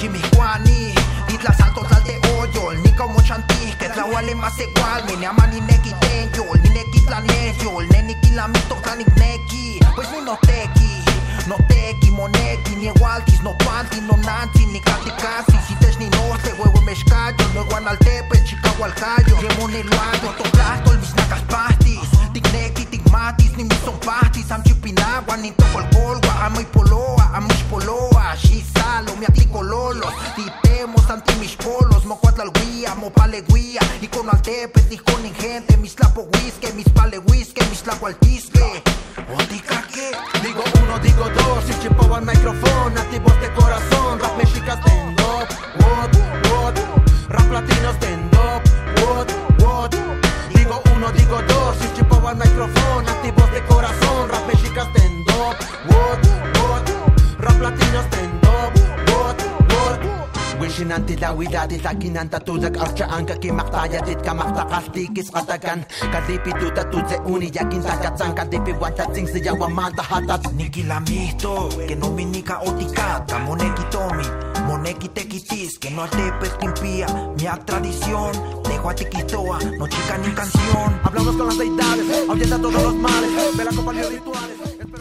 Chimihuani, 0.00 0.94
Itla 1.28 1.52
Salto 1.54 1.86
Sal 1.88 2.02
de 2.04 2.18
Hoyo, 2.28 2.72
ni 2.82 2.92
como 2.92 3.20
Chanti, 3.22 3.74
que 3.78 3.88
Tlahuale 3.90 4.34
más 4.34 4.58
igual, 4.58 5.04
me 5.04 5.20
llama 5.20 5.46
ni 5.48 5.60
neki 5.60 5.92
tenyo, 6.00 6.44
ni 6.62 6.70
neki 6.70 7.00
tlanesyo, 7.00 7.82
neni 7.90 8.14
kilamito 8.22 8.76
tlanik 8.82 9.14
neki, 9.16 9.80
pues 9.94 10.08
ni 10.12 10.22
no 10.22 10.38
teki, 10.40 11.04
no 11.46 11.56
teki, 11.68 12.10
moneki, 12.10 12.76
ni 12.76 12.86
igualkis, 12.86 13.42
no 13.42 13.56
panti, 13.58 14.00
no 14.00 14.16
nanti, 14.16 14.64
ni 14.66 14.80
Katakan 65.32 65.86
tutse 66.90 67.16
uni 67.24 67.50
yakin 67.50 67.82
takatsan 67.82 68.34
hatat 68.34 68.52
moneki 74.66 75.08
tequitis, 75.08 75.78
que 75.78 75.90
no 75.90 76.02
altepes 76.02 76.52
mi 76.62 76.68
tradición, 77.64 78.32
no 79.78 79.88
chica 79.88 80.18
ni 80.18 80.34
canción, 80.34 81.00
Hablamos 81.04 81.36
con 81.36 81.46
las 81.46 81.58
deidades, 81.58 82.28
ahuyenta 82.28 82.58
todos 82.58 82.82
los 82.82 82.94
males, 82.94 83.30
vela 83.56 83.70
compañía 83.74 84.08
rituales. 84.08 84.58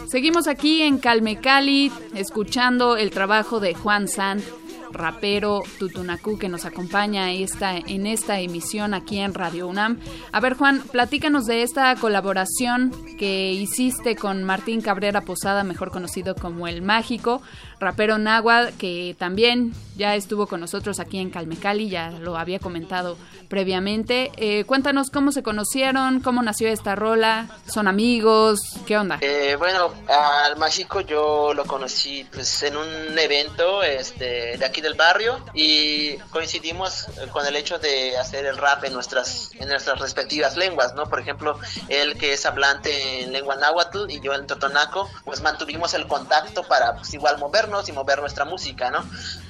Seguimos 0.08 0.48
aquí 0.48 0.82
en 0.82 0.98
Calme 0.98 1.40
Cali, 1.40 1.92
escuchando 2.16 2.98
el 2.98 3.12
trabajo 3.12 3.60
de 3.60 3.74
Juan 3.74 4.08
Sant, 4.08 4.44
rapero 4.92 5.64
Tutunacú, 5.80 6.38
que 6.38 6.50
nos 6.50 6.66
acompaña 6.66 7.32
en 7.32 8.08
esta 8.08 8.40
emisión 8.40 8.94
aquí 8.94 9.20
en 9.20 9.34
Radio 9.34 9.68
UNAM. 9.68 10.00
A 10.32 10.40
ver, 10.40 10.56
Juan, 10.56 10.82
platícanos 10.92 11.46
de 11.46 11.64
esta 11.64 11.96
colaboración 11.96 12.92
que 13.18 13.54
hiciste 13.54 14.16
con 14.16 14.44
Martín 14.44 14.82
Cabrera 14.82 15.22
Posada, 15.22 15.64
mejor 15.64 15.92
conocido 15.92 16.36
como 16.36 16.68
El 16.68 16.82
Mágico, 16.82 17.42
rapero 17.80 18.18
náhuatl, 18.18 18.78
que 18.78 19.16
también 19.18 19.74
ya 19.96 20.16
estuvo 20.16 20.48
con 20.48 20.60
nosotros 20.60 21.00
aquí 21.00 21.18
en 21.18 21.30
Calme 21.30 21.58
Cali, 21.58 21.90
ya 21.90 22.12
lo 22.12 22.38
había 22.38 22.60
comentado 22.60 23.18
previamente. 23.52 24.32
Eh, 24.38 24.64
cuéntanos 24.64 25.10
cómo 25.12 25.34
se 25.34 25.44
conocieron, 25.44 26.22
cómo 26.22 26.42
nació 26.42 26.70
esta 26.70 26.96
rola, 26.96 27.50
son 27.68 27.90
amigos, 27.90 28.62
¿qué 28.88 28.98
onda? 28.98 29.18
Eh, 29.20 29.58
bueno, 29.60 29.94
al 30.08 30.56
mágico 30.56 31.02
yo 31.02 31.54
lo 31.54 31.66
conocí 31.66 32.26
pues 32.32 32.64
en 32.64 32.78
un 32.78 33.20
evento 33.20 33.84
este, 33.84 34.58
de 34.58 34.66
aquí 34.66 34.80
del 34.80 34.94
barrio 34.94 35.44
y 35.54 36.16
coincidimos 36.32 37.08
con 37.34 37.46
el 37.46 37.58
hecho 37.58 37.78
de 37.78 38.18
hacer 38.18 38.46
el 38.46 38.56
rap 38.58 38.86
en 38.86 38.94
nuestras 38.94 39.52
en 39.60 39.68
nuestras 39.68 40.00
respectivas 40.00 40.56
lenguas, 40.56 40.96
¿no? 40.96 41.10
Por 41.10 41.20
ejemplo, 41.20 41.60
él 41.90 42.18
que 42.18 42.32
es 42.32 42.46
hablante 42.46 43.24
en 43.24 43.34
lengua 43.34 43.58
náhuatl 43.58 44.10
y 44.10 44.22
yo 44.22 44.34
en 44.34 44.48
totonaco, 44.48 45.10
pues 45.26 45.42
mantuvimos 45.42 45.94
el 45.94 46.08
contacto 46.08 46.64
para 46.64 46.96
pues 46.96 47.14
igual 47.14 47.38
movernos 47.38 47.90
y 47.90 47.92
mover 47.92 48.22
nuestra 48.22 48.46
música, 48.46 48.90
¿no? 48.92 49.04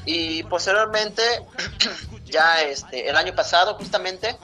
Y 0.06 0.42
posteriormente 0.44 1.22
ya 2.32 2.62
este 2.62 3.10
el 3.10 3.18
año 3.18 3.36
pasado 3.36 3.76
justamente 3.76 4.38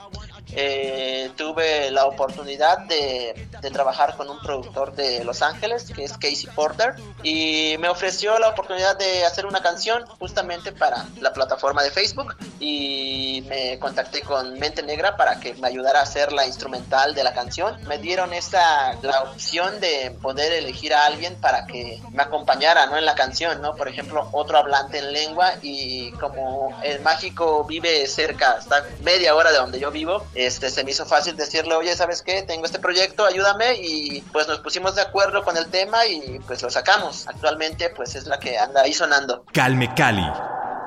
eh, 0.54 1.30
tuve 1.36 1.90
la 1.90 2.06
oportunidad 2.06 2.78
de, 2.86 3.48
trabajar 3.72 4.16
con 4.16 4.30
un 4.30 4.40
productor 4.40 4.94
de 4.94 5.22
Los 5.24 5.42
Ángeles, 5.42 5.92
que 5.94 6.04
es 6.04 6.12
Casey 6.12 6.48
Porter, 6.54 6.94
y 7.22 7.76
me 7.78 7.88
ofreció 7.88 8.38
la 8.38 8.48
oportunidad 8.48 8.96
de 8.96 9.26
hacer 9.26 9.44
una 9.46 9.60
canción 9.60 10.06
justamente 10.18 10.72
para 10.72 11.04
la 11.20 11.32
plataforma 11.32 11.82
de 11.82 11.90
Facebook, 11.90 12.34
y 12.60 13.44
me 13.48 13.78
contacté 13.78 14.22
con 14.22 14.58
Mente 14.58 14.82
Negra 14.82 15.16
para 15.16 15.38
que 15.38 15.54
me 15.54 15.68
ayudara 15.68 16.00
a 16.00 16.02
hacer 16.04 16.32
la 16.32 16.46
instrumental 16.46 17.14
de 17.14 17.24
la 17.24 17.34
canción. 17.34 17.78
Me 17.86 17.98
dieron 17.98 18.32
esa, 18.32 18.94
la 19.02 19.22
opción 19.24 19.80
de 19.80 20.16
poder 20.22 20.52
elegir 20.52 20.94
a 20.94 21.04
alguien 21.06 21.36
para 21.36 21.66
que 21.66 22.00
me 22.12 22.22
acompañara 22.22 22.86
¿no? 22.86 22.96
en 22.96 23.04
la 23.04 23.14
canción, 23.14 23.60
¿no? 23.60 23.74
Por 23.74 23.88
ejemplo, 23.88 24.28
otro 24.32 24.58
hablante 24.58 24.98
en 24.98 25.12
lengua, 25.12 25.54
y 25.62 26.12
como 26.12 26.78
el 26.82 27.00
mágico 27.00 27.64
vive 27.64 28.06
cerca, 28.06 28.56
está 28.58 28.84
media 29.02 29.34
hora 29.34 29.52
de 29.52 29.58
donde 29.58 29.78
yo 29.78 29.90
vivo, 29.90 30.24
este, 30.38 30.70
se 30.70 30.84
me 30.84 30.92
hizo 30.92 31.04
fácil 31.04 31.36
decirle, 31.36 31.74
oye, 31.74 31.94
¿sabes 31.96 32.22
qué? 32.22 32.42
Tengo 32.42 32.64
este 32.64 32.78
proyecto, 32.78 33.24
ayúdame 33.24 33.74
y 33.74 34.20
pues 34.32 34.46
nos 34.46 34.60
pusimos 34.60 34.94
de 34.94 35.02
acuerdo 35.02 35.42
con 35.42 35.56
el 35.56 35.66
tema 35.66 36.06
y 36.06 36.38
pues 36.46 36.62
lo 36.62 36.70
sacamos. 36.70 37.26
Actualmente 37.26 37.90
pues 37.90 38.14
es 38.14 38.26
la 38.26 38.38
que 38.38 38.56
anda 38.56 38.82
ahí 38.82 38.92
sonando. 38.92 39.44
Calme 39.52 39.92
Cali. 39.94 40.24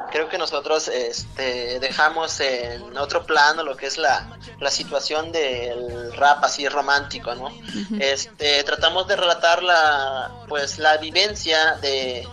creo 0.10 0.30
que 0.30 0.38
nosotros 0.38 0.88
este, 0.88 1.80
dejamos 1.82 2.40
en 2.40 2.98
otro 2.98 3.26
plano 3.26 3.64
lo 3.64 3.76
que 3.76 3.88
es 3.88 3.98
la, 3.98 4.38
la 4.62 4.72
situación 4.72 5.34
del 5.34 6.14
rap 6.14 6.46
así 6.46 6.70
romántico, 6.70 7.36
¿no? 7.36 7.52
este, 8.00 8.64
tratamos 8.64 9.08
de 9.10 9.18
relatar 9.18 9.64
la, 9.64 10.32
pues, 10.48 10.80
la 10.80 10.96
vivencia 10.96 11.76
de, 11.82 12.26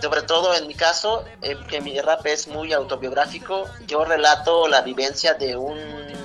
sobre 0.00 0.22
todo 0.22 0.54
en 0.54 0.66
mi 0.66 0.74
caso, 0.74 1.24
eh, 1.42 1.56
que 1.68 1.80
mi 1.80 2.00
rap 2.00 2.26
es 2.26 2.48
muy 2.48 2.72
autobiográfico, 2.72 3.68
yo 3.86 4.04
relato 4.04 4.68
la 4.68 4.82
vivencia 4.82 5.34
de 5.34 5.56
un 5.56 5.78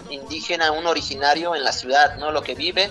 indígena, 0.10 0.72
un 0.72 0.86
originario 0.86 1.55
en 1.55 1.63
la 1.63 1.72
ciudad, 1.72 2.15
¿no? 2.17 2.32
Lo 2.32 2.41
que 2.41 2.55
vive 2.55 2.89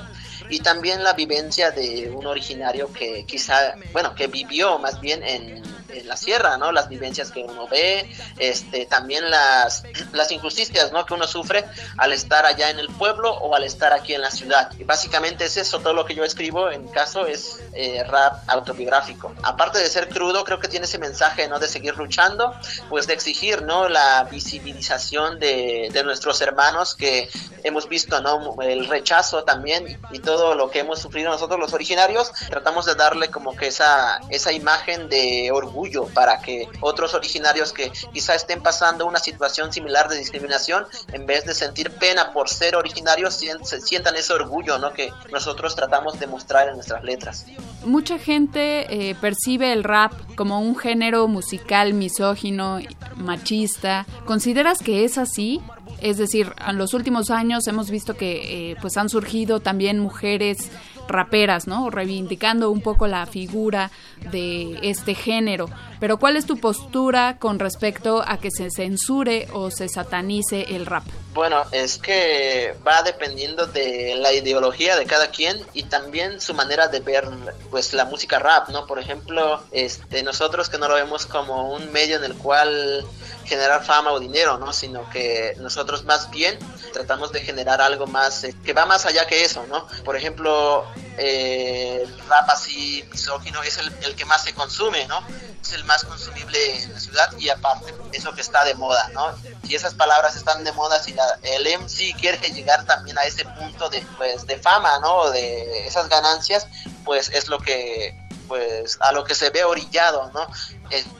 y 0.48 0.60
también 0.60 1.02
la 1.02 1.14
vivencia 1.14 1.70
de 1.70 2.10
un 2.10 2.26
originario 2.26 2.92
que 2.92 3.24
quizá, 3.26 3.76
bueno, 3.92 4.14
que 4.14 4.26
vivió 4.26 4.78
más 4.78 5.00
bien 5.00 5.22
en 5.22 5.62
en 6.00 6.08
la 6.08 6.16
sierra, 6.16 6.56
¿no? 6.56 6.72
Las 6.72 6.88
vivencias 6.88 7.30
que 7.30 7.40
uno 7.40 7.66
ve, 7.68 8.10
este, 8.38 8.86
también 8.86 9.30
las, 9.30 9.84
las 10.12 10.30
injusticias, 10.32 10.92
¿no? 10.92 11.04
Que 11.06 11.14
uno 11.14 11.26
sufre 11.26 11.64
al 11.98 12.12
estar 12.12 12.46
allá 12.46 12.70
en 12.70 12.78
el 12.78 12.88
pueblo 12.88 13.32
o 13.32 13.54
al 13.54 13.64
estar 13.64 13.92
aquí 13.92 14.14
en 14.14 14.20
la 14.20 14.30
ciudad. 14.30 14.70
Y 14.78 14.84
básicamente 14.84 15.44
es 15.44 15.56
eso, 15.56 15.80
todo 15.80 15.92
lo 15.92 16.04
que 16.04 16.14
yo 16.14 16.24
escribo 16.24 16.70
en 16.70 16.84
mi 16.84 16.90
caso 16.90 17.26
es 17.26 17.60
eh, 17.72 18.02
rap 18.04 18.48
autobiográfico. 18.48 19.34
Aparte 19.42 19.78
de 19.78 19.88
ser 19.88 20.08
crudo, 20.08 20.44
creo 20.44 20.58
que 20.58 20.68
tiene 20.68 20.86
ese 20.86 20.98
mensaje, 20.98 21.48
¿no? 21.48 21.58
De 21.58 21.68
seguir 21.68 21.96
luchando, 21.96 22.54
pues 22.88 23.06
de 23.06 23.14
exigir, 23.14 23.62
¿no? 23.62 23.88
La 23.88 24.24
visibilización 24.24 25.38
de, 25.38 25.90
de 25.92 26.04
nuestros 26.04 26.40
hermanos 26.40 26.94
que 26.94 27.28
hemos 27.62 27.88
visto, 27.88 28.20
¿no? 28.20 28.56
El 28.62 28.86
rechazo 28.86 29.44
también 29.44 30.00
y 30.12 30.18
todo 30.18 30.54
lo 30.54 30.70
que 30.70 30.80
hemos 30.80 31.00
sufrido 31.00 31.30
nosotros 31.30 31.58
los 31.58 31.72
originarios, 31.72 32.32
tratamos 32.48 32.86
de 32.86 32.94
darle 32.94 33.30
como 33.30 33.56
que 33.56 33.68
esa, 33.68 34.20
esa 34.30 34.52
imagen 34.52 35.08
de 35.08 35.50
orgullo 35.52 35.83
para 36.14 36.40
que 36.40 36.68
otros 36.80 37.14
originarios 37.14 37.72
que 37.72 37.90
quizá 38.12 38.34
estén 38.34 38.62
pasando 38.62 39.06
una 39.06 39.18
situación 39.18 39.72
similar 39.72 40.08
de 40.08 40.16
discriminación, 40.16 40.86
en 41.12 41.26
vez 41.26 41.44
de 41.44 41.54
sentir 41.54 41.90
pena 41.90 42.32
por 42.32 42.48
ser 42.48 42.76
originarios, 42.76 43.40
sientan 43.82 44.16
ese 44.16 44.32
orgullo 44.32 44.78
¿no? 44.78 44.92
que 44.92 45.10
nosotros 45.32 45.74
tratamos 45.74 46.18
de 46.18 46.26
mostrar 46.26 46.68
en 46.68 46.74
nuestras 46.74 47.02
letras. 47.04 47.46
Mucha 47.84 48.18
gente 48.18 49.10
eh, 49.10 49.14
percibe 49.20 49.72
el 49.72 49.84
rap 49.84 50.12
como 50.36 50.60
un 50.60 50.76
género 50.76 51.28
musical 51.28 51.94
misógino, 51.94 52.78
machista. 53.16 54.06
¿Consideras 54.24 54.78
que 54.78 55.04
es 55.04 55.18
así? 55.18 55.60
Es 56.00 56.16
decir, 56.16 56.52
en 56.66 56.78
los 56.78 56.94
últimos 56.94 57.30
años 57.30 57.66
hemos 57.66 57.90
visto 57.90 58.14
que 58.14 58.72
eh, 58.72 58.76
pues 58.80 58.96
han 58.96 59.08
surgido 59.08 59.60
también 59.60 59.98
mujeres 59.98 60.70
raperas, 61.08 61.66
¿no? 61.66 61.90
Reivindicando 61.90 62.70
un 62.70 62.80
poco 62.80 63.06
la 63.06 63.26
figura 63.26 63.90
de 64.30 64.78
este 64.82 65.14
género. 65.14 65.68
Pero 66.00 66.18
¿cuál 66.18 66.36
es 66.36 66.46
tu 66.46 66.58
postura 66.58 67.38
con 67.38 67.58
respecto 67.58 68.22
a 68.26 68.38
que 68.38 68.50
se 68.50 68.70
censure 68.70 69.48
o 69.52 69.70
se 69.70 69.88
satanice 69.88 70.74
el 70.74 70.86
rap? 70.86 71.04
Bueno, 71.34 71.64
es 71.72 71.98
que 71.98 72.76
va 72.86 73.02
dependiendo 73.02 73.66
de 73.66 74.14
la 74.20 74.32
ideología 74.32 74.96
de 74.96 75.04
cada 75.04 75.32
quien 75.32 75.60
y 75.72 75.82
también 75.82 76.40
su 76.40 76.54
manera 76.54 76.86
de 76.86 77.00
ver 77.00 77.28
pues 77.70 77.92
la 77.92 78.04
música 78.04 78.38
rap, 78.38 78.68
¿no? 78.68 78.86
Por 78.86 79.00
ejemplo, 79.00 79.60
este 79.72 80.22
nosotros 80.22 80.68
que 80.68 80.78
no 80.78 80.86
lo 80.86 80.94
vemos 80.94 81.26
como 81.26 81.72
un 81.74 81.90
medio 81.90 82.18
en 82.18 82.24
el 82.24 82.36
cual 82.36 83.04
generar 83.44 83.84
fama 83.84 84.12
o 84.12 84.20
dinero, 84.20 84.58
¿no? 84.58 84.72
Sino 84.72 85.10
que 85.10 85.56
nosotros 85.58 86.04
más 86.04 86.30
bien 86.30 86.56
tratamos 86.92 87.32
de 87.32 87.40
generar 87.40 87.80
algo 87.80 88.06
más 88.06 88.44
eh, 88.44 88.54
que 88.64 88.72
va 88.72 88.86
más 88.86 89.04
allá 89.04 89.26
que 89.26 89.44
eso, 89.44 89.66
¿no? 89.66 89.88
Por 90.04 90.16
ejemplo, 90.16 90.84
eh, 91.18 92.00
el 92.02 92.18
rap 92.28 92.48
así 92.50 93.04
misógino 93.10 93.62
es 93.62 93.78
el, 93.78 94.16
que 94.16 94.24
más 94.24 94.42
se 94.44 94.52
consume, 94.52 95.06
¿no? 95.06 95.24
Es 95.62 95.72
el 95.72 95.84
más 95.84 96.04
consumible 96.04 96.82
en 96.82 96.92
la 96.92 97.00
ciudad 97.00 97.38
y 97.38 97.48
aparte 97.48 97.94
eso 98.12 98.32
que 98.32 98.40
está 98.40 98.64
de 98.64 98.74
moda, 98.74 99.08
¿no? 99.12 99.34
Si 99.66 99.74
esas 99.74 99.94
palabras 99.94 100.36
están 100.36 100.64
de 100.64 100.72
moda, 100.72 101.02
si 101.02 101.12
la, 101.12 101.24
el 101.42 101.66
MC 101.66 102.14
quiere 102.18 102.38
llegar 102.50 102.84
también 102.84 103.18
a 103.18 103.22
ese 103.22 103.44
punto 103.44 103.88
de, 103.88 104.00
pues, 104.16 104.46
de 104.46 104.58
fama, 104.58 104.98
¿no? 105.00 105.30
De 105.30 105.86
esas 105.86 106.08
ganancias, 106.08 106.66
pues 107.04 107.30
es 107.30 107.48
lo 107.48 107.58
que 107.58 108.16
pues 108.54 108.98
a 109.00 109.10
lo 109.10 109.24
que 109.24 109.34
se 109.34 109.50
ve 109.50 109.64
orillado, 109.64 110.30
¿no? 110.32 110.46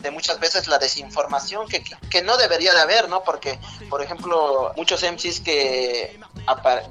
de 0.02 0.10
muchas 0.12 0.38
veces 0.38 0.68
la 0.68 0.78
desinformación 0.78 1.66
que, 1.66 1.82
que, 1.82 2.22
no 2.22 2.36
debería 2.36 2.72
de 2.72 2.80
haber, 2.80 3.08
¿no? 3.08 3.24
Porque, 3.24 3.58
por 3.90 4.00
ejemplo, 4.00 4.72
muchos 4.76 5.02
MCs 5.02 5.40
que, 5.40 6.20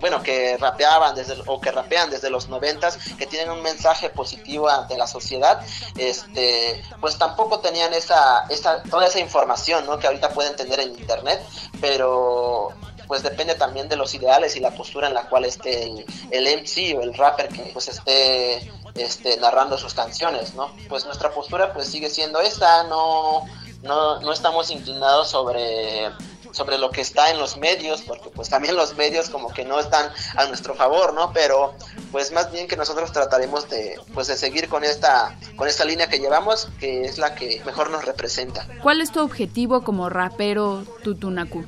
bueno, 0.01 0.21
que 0.21 0.57
rapeaban 0.57 1.15
desde, 1.15 1.35
o 1.45 1.61
que 1.61 1.71
rapean 1.71 2.09
desde 2.09 2.29
los 2.29 2.49
noventas, 2.49 2.97
que 3.17 3.25
tienen 3.25 3.51
un 3.51 3.61
mensaje 3.61 4.09
positivo 4.09 4.67
ante 4.67 4.97
la 4.97 5.07
sociedad, 5.07 5.61
este, 5.97 6.83
pues 6.99 7.17
tampoco 7.17 7.59
tenían 7.59 7.93
esa, 7.93 8.45
esa, 8.49 8.83
toda 8.83 9.07
esa 9.07 9.19
información, 9.19 9.85
¿no? 9.85 9.97
Que 9.97 10.07
ahorita 10.07 10.31
pueden 10.31 10.57
tener 10.57 10.81
en 10.81 10.89
internet, 10.89 11.41
pero 11.79 12.73
pues 13.07 13.23
depende 13.23 13.55
también 13.55 13.87
de 13.87 13.95
los 13.95 14.13
ideales 14.13 14.57
y 14.57 14.59
la 14.59 14.71
postura 14.71 15.07
en 15.07 15.13
la 15.13 15.29
cual 15.29 15.45
esté 15.45 15.83
el, 15.83 16.05
el 16.31 16.61
MC 16.61 16.97
o 16.97 17.01
el 17.01 17.13
rapper 17.13 17.47
que 17.47 17.69
pues 17.71 17.87
esté 17.87 18.69
este, 18.95 19.37
narrando 19.37 19.77
sus 19.77 19.93
canciones, 19.93 20.53
¿no? 20.53 20.71
Pues 20.89 21.05
nuestra 21.05 21.31
postura 21.31 21.73
pues 21.73 21.87
sigue 21.87 22.09
siendo 22.09 22.39
esta, 22.41 22.83
no, 22.83 23.45
no, 23.81 24.19
no 24.21 24.31
estamos 24.31 24.69
inclinados 24.69 25.29
sobre 25.29 26.11
sobre 26.53 26.77
lo 26.77 26.91
que 26.91 27.01
está 27.01 27.31
en 27.31 27.39
los 27.39 27.57
medios, 27.57 28.03
porque 28.03 28.29
pues 28.29 28.47
también 28.47 28.75
los 28.75 28.95
medios 28.95 29.29
como 29.29 29.49
que 29.49 29.65
no 29.65 29.79
están 29.79 30.11
a 30.37 30.45
nuestro 30.45 30.75
favor, 30.75 31.13
¿no? 31.13 31.33
Pero 31.33 31.73
pues 32.11 32.31
más 32.31 32.51
bien 32.51 32.67
que 32.67 32.77
nosotros 32.77 33.11
trataremos 33.11 33.69
de 33.69 33.99
pues 34.13 34.27
de 34.27 34.37
seguir 34.37 34.69
con 34.69 34.83
esta 34.83 35.37
con 35.57 35.67
esta 35.67 35.83
línea 35.83 36.07
que 36.07 36.19
llevamos, 36.19 36.69
que 36.79 37.05
es 37.05 37.17
la 37.17 37.35
que 37.35 37.61
mejor 37.65 37.89
nos 37.89 38.05
representa. 38.05 38.67
¿Cuál 38.81 39.01
es 39.01 39.11
tu 39.11 39.19
objetivo 39.19 39.83
como 39.83 40.09
rapero 40.09 40.85
Tutunaku? 41.03 41.65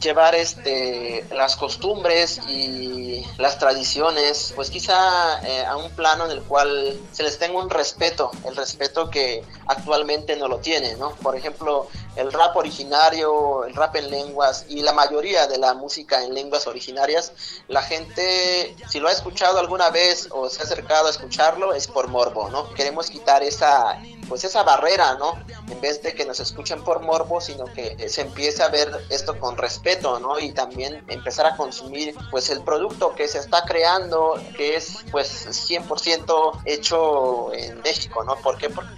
Llevar 0.00 0.34
este 0.34 1.24
las 1.30 1.56
costumbres 1.56 2.40
y 2.48 3.24
las 3.36 3.58
tradiciones 3.58 4.52
pues 4.54 4.70
quizá 4.70 5.40
eh, 5.46 5.64
a 5.64 5.76
un 5.76 5.90
plano 5.92 6.26
en 6.26 6.30
el 6.30 6.42
cual 6.42 6.98
se 7.12 7.22
les 7.22 7.38
tenga 7.38 7.58
un 7.58 7.70
respeto 7.70 8.30
el 8.44 8.54
respeto 8.56 9.10
que 9.10 9.44
actualmente 9.66 10.36
no 10.36 10.48
lo 10.48 10.58
tiene 10.58 10.94
no 10.96 11.10
por 11.16 11.36
ejemplo 11.36 11.88
el 12.16 12.32
rap 12.32 12.56
originario 12.56 13.64
el 13.64 13.74
rap 13.74 13.96
en 13.96 14.10
lenguas 14.10 14.66
y 14.68 14.82
la 14.82 14.92
mayoría 14.92 15.46
de 15.46 15.58
la 15.58 15.74
música 15.74 16.22
en 16.22 16.34
lenguas 16.34 16.66
originarias 16.66 17.32
la 17.68 17.82
gente 17.82 18.76
si 18.88 19.00
lo 19.00 19.08
ha 19.08 19.12
escuchado 19.12 19.58
alguna 19.58 19.90
vez 19.90 20.28
o 20.30 20.48
se 20.48 20.60
ha 20.60 20.64
acercado 20.64 21.08
a 21.08 21.10
escucharlo 21.10 21.72
es 21.72 21.86
por 21.86 22.08
morbo 22.08 22.50
no 22.50 22.72
queremos 22.74 23.10
quitar 23.10 23.42
esa 23.42 24.00
pues 24.28 24.44
esa 24.44 24.62
barrera, 24.62 25.14
¿no? 25.14 25.42
En 25.68 25.80
vez 25.80 26.02
de 26.02 26.14
que 26.14 26.24
nos 26.24 26.38
escuchen 26.38 26.84
por 26.84 27.00
morbo, 27.00 27.40
sino 27.40 27.64
que 27.64 28.08
se 28.08 28.20
empiece 28.20 28.62
a 28.62 28.68
ver 28.68 28.88
esto 29.08 29.38
con 29.38 29.56
respeto, 29.56 29.87
¿no? 29.96 30.38
Y 30.38 30.52
también 30.52 31.02
empezar 31.08 31.46
a 31.46 31.56
consumir 31.56 32.14
pues 32.30 32.50
el 32.50 32.62
producto 32.62 33.14
que 33.14 33.26
se 33.26 33.38
está 33.38 33.62
creando, 33.64 34.40
que 34.56 34.76
es 34.76 35.04
pues 35.10 35.46
100% 35.46 36.62
hecho 36.64 37.52
en 37.54 37.80
México, 37.80 38.22
¿no? 38.24 38.36
¿Por 38.36 38.58
qué? 38.58 38.68
Porque 38.70 38.90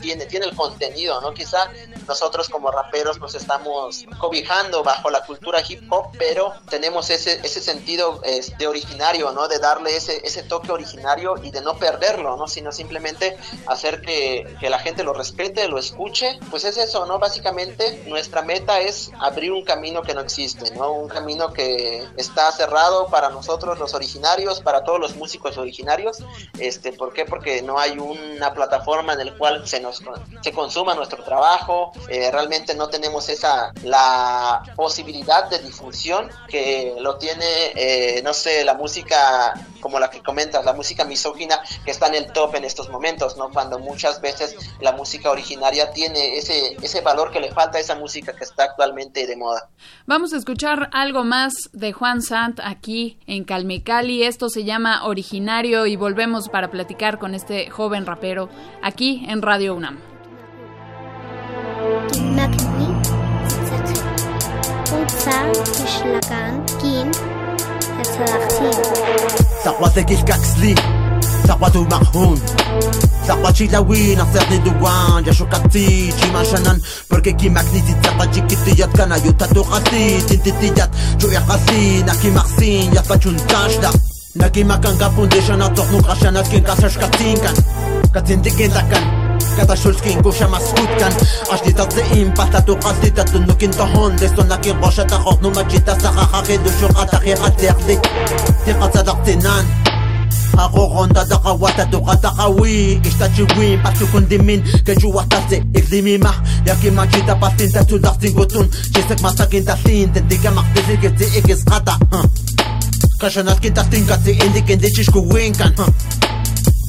tiene, 0.00 0.26
tiene 0.26 0.46
el 0.46 0.56
contenido, 0.56 1.20
¿no? 1.20 1.32
Quizá 1.32 1.70
nosotros 2.06 2.48
como 2.48 2.70
raperos 2.70 3.18
nos 3.18 3.34
estamos 3.34 4.04
cobijando 4.18 4.82
bajo 4.82 5.10
la 5.10 5.24
cultura 5.24 5.62
hip 5.66 5.82
hop, 5.90 6.10
pero 6.18 6.54
tenemos 6.68 7.10
ese, 7.10 7.40
ese 7.44 7.60
sentido 7.60 8.20
de 8.58 8.66
originario, 8.66 9.32
¿no? 9.32 9.48
De 9.48 9.58
darle 9.58 9.96
ese, 9.96 10.20
ese 10.24 10.42
toque 10.42 10.72
originario 10.72 11.34
y 11.42 11.50
de 11.50 11.60
no 11.60 11.76
perderlo, 11.78 12.36
¿no? 12.36 12.48
Sino 12.48 12.72
simplemente 12.72 13.36
hacer 13.66 14.00
que, 14.00 14.56
que 14.60 14.70
la 14.70 14.78
gente 14.78 15.04
lo 15.04 15.12
respete, 15.12 15.68
lo 15.68 15.78
escuche, 15.78 16.38
pues 16.50 16.64
es 16.64 16.76
eso, 16.76 17.06
¿no? 17.06 17.18
Básicamente 17.18 18.04
nuestra 18.06 18.42
meta 18.42 18.80
es 18.80 19.10
abrir 19.20 19.52
un 19.52 19.64
camino 19.64 20.02
que 20.02 20.14
no 20.16 20.22
existe, 20.22 20.74
¿no? 20.74 20.92
Un 20.92 21.08
camino 21.08 21.52
que 21.52 22.04
está 22.16 22.50
cerrado 22.50 23.06
para 23.06 23.28
nosotros 23.28 23.78
los 23.78 23.94
originarios, 23.94 24.60
para 24.60 24.82
todos 24.82 24.98
los 24.98 25.14
músicos 25.14 25.58
originarios, 25.58 26.18
este, 26.58 26.92
¿por 26.92 27.12
qué? 27.12 27.26
Porque 27.26 27.62
no 27.62 27.78
hay 27.78 27.98
una 27.98 28.52
plataforma 28.54 29.12
en 29.12 29.20
el 29.20 29.36
cual 29.36 29.68
se 29.68 29.78
nos 29.78 30.02
se 30.40 30.52
consuma 30.52 30.94
nuestro 30.94 31.22
trabajo, 31.22 31.92
eh, 32.08 32.30
realmente 32.32 32.74
no 32.74 32.88
tenemos 32.88 33.28
esa 33.28 33.72
la 33.82 34.62
posibilidad 34.74 35.48
de 35.50 35.58
difusión 35.58 36.30
que 36.48 36.94
lo 36.98 37.16
tiene, 37.16 37.72
eh, 37.74 38.22
no 38.22 38.32
sé, 38.32 38.64
la 38.64 38.74
música 38.74 39.54
como 39.80 40.00
la 40.00 40.10
que 40.10 40.22
comentas, 40.22 40.64
la 40.64 40.72
música 40.72 41.04
misógina 41.04 41.60
que 41.84 41.90
está 41.90 42.06
en 42.08 42.16
el 42.16 42.32
top 42.32 42.54
en 42.56 42.64
estos 42.64 42.88
momentos, 42.88 43.36
¿no? 43.36 43.50
Cuando 43.50 43.78
muchas 43.78 44.20
veces 44.20 44.56
la 44.80 44.92
música 44.92 45.30
originaria 45.30 45.92
tiene 45.92 46.38
ese, 46.38 46.76
ese 46.82 47.02
valor 47.02 47.30
que 47.30 47.40
le 47.40 47.52
falta 47.52 47.78
a 47.78 47.80
esa 47.80 47.94
música 47.94 48.34
que 48.34 48.44
está 48.44 48.64
actualmente 48.64 49.26
de 49.26 49.36
moda. 49.36 49.68
Vamos 50.08 50.32
a 50.32 50.36
escuchar 50.36 50.88
algo 50.92 51.24
más 51.24 51.52
de 51.72 51.92
Juan 51.92 52.22
Sant 52.22 52.60
aquí 52.62 53.18
en 53.26 53.42
Calmecali. 53.42 54.22
Esto 54.22 54.48
se 54.48 54.62
llama 54.62 55.04
Originario 55.04 55.84
y 55.86 55.96
volvemos 55.96 56.48
para 56.48 56.70
platicar 56.70 57.18
con 57.18 57.34
este 57.34 57.70
joven 57.70 58.06
rapero 58.06 58.48
aquí 58.82 59.24
en 59.26 59.42
Radio 59.42 59.74
UNAM. 59.74 59.98
ثروة 71.46 71.88
معهون 71.90 72.38
ثروة 73.26 73.68
لوين؟ 73.72 74.20
أصيرني 74.20 74.58
دوان 74.58 75.26
يا 75.26 75.32
شوكاتي 75.32 76.12
جيما 76.22 76.44
شنان 76.44 76.80
بركي 77.10 77.32
كي 77.32 77.48
مكنيتي 77.48 77.94
ثروة 78.02 78.24
جيكيتيات 78.24 78.96
كان 78.96 79.12
يو 79.24 79.32
تاتو 79.32 79.62
غاسي 79.62 80.20
تنتيتيات 80.20 80.90
جو 81.20 81.28
يغاسي 81.28 82.02
ناكي 82.02 82.28
يا 82.28 83.00
يطبجون 83.00 83.36
تاشدا 83.46 83.90
ناكي 84.36 84.64
مكان 84.64 84.94
غابون 85.00 85.28
ديشانا 85.28 85.68
تخنو 85.68 85.98
غاشانا 85.98 86.42
كين 86.42 86.62
كاساش 86.62 86.98
كاتين 86.98 87.36
كان. 87.36 87.54
كاتين 88.14 88.42
ديكين 88.42 88.70
داكان 88.70 89.26
Kata 89.56 89.72
shulskin 89.72 90.20
kusha 90.20 90.48
maskutkan 90.48 91.12
Ashti 91.48 91.72
tatsiin 91.72 92.28
patatu 92.36 92.76
qasti 92.76 93.08
tatunnukin 93.10 93.72
tohon 93.72 94.12
Desto 94.20 94.44
naki 94.44 94.76
rosha 94.76 95.04
tahot 95.08 95.40
numachita 95.40 95.96
sahahahi 95.96 96.60
Dushur 96.60 96.92
ataki 96.92 97.32
atliqdi 97.32 97.96
Tiqat 98.64 98.92
sadaqtinan 98.92 99.85
Ako 100.56 100.88
konda 100.88 101.24
daka 101.24 101.52
wata 101.52 101.84
doka 101.84 102.16
daka 102.16 102.48
wi 102.48 103.00
Ishta 103.04 103.28
chi 103.28 103.44
wi 103.56 103.76
patu 103.82 104.06
kundimin 104.08 104.62
Keju 104.84 105.12
wata 105.12 105.40
se 105.48 105.62
iklimi 105.74 106.18
ma. 106.18 106.32
Yaki 106.66 106.90
ma 106.90 107.06
chita 107.06 107.34
patin 107.36 107.70
tatu 107.72 107.98
daftin 107.98 108.32
gutun. 108.32 108.68
Chisek 108.92 109.20
masakin 109.22 109.64
tatlin 109.64 110.12
Tendika 110.12 110.50
makbisi 110.50 110.96
gezi 110.96 111.38
ikis 111.38 111.64
kata 111.64 111.98
Kashanat 113.20 113.60
kita 113.60 113.84
tinkatsi 113.90 114.32
indik 114.32 114.68
indichish 114.68 115.12
kuwinkan 115.12 115.72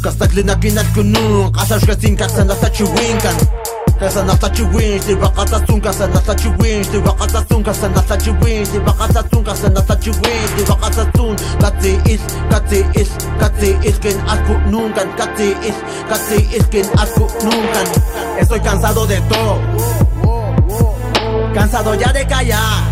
Kastak 0.03 0.34
linakinat 0.34 0.88
kunun. 0.95 1.51
Kasashkasin 1.51 2.15
kaksan 2.15 2.47
dasa 2.47 2.71
chiwinkan 2.71 3.36
Kasashkasin 3.36 3.36
kaksan 3.36 3.36
dasa 3.36 3.36
chiwinkan 3.36 3.66
bakata 5.16 5.66
sun 5.68 5.82
Kasa 5.82 6.08
nasa 6.08 6.36
chiwin, 6.36 6.84
di 6.92 7.00
bakata 7.00 7.48
sun 7.48 7.64
Kasa 7.64 7.88
nasa 7.90 8.18
chiwin, 8.18 8.64
di 8.72 8.80
bakata 8.80 9.24
sun 9.30 9.44
Kasa 9.44 9.70
nasa 9.70 9.96
chiwin, 9.96 10.48
di 10.56 10.64
bakata 10.64 11.06
sun. 11.16 11.36
Kati 11.60 11.92
is, 12.10 12.22
kati 12.50 12.80
is, 12.96 13.10
kati 13.40 13.86
is 13.86 13.98
Quien 14.00 14.18
asku 14.28 14.54
nuncan, 14.70 15.10
kati 15.18 15.50
is, 15.66 15.78
kati 16.10 16.38
is 16.56 16.66
Quien 16.70 16.86
asku 16.98 17.26
nuncan 17.44 17.88
Estoy 18.40 18.60
cansado 18.62 19.06
de 19.08 19.20
todo. 19.22 19.60
Cansado 21.54 21.96
ya 21.96 22.14
de 22.14 22.26
callar. 22.28 22.84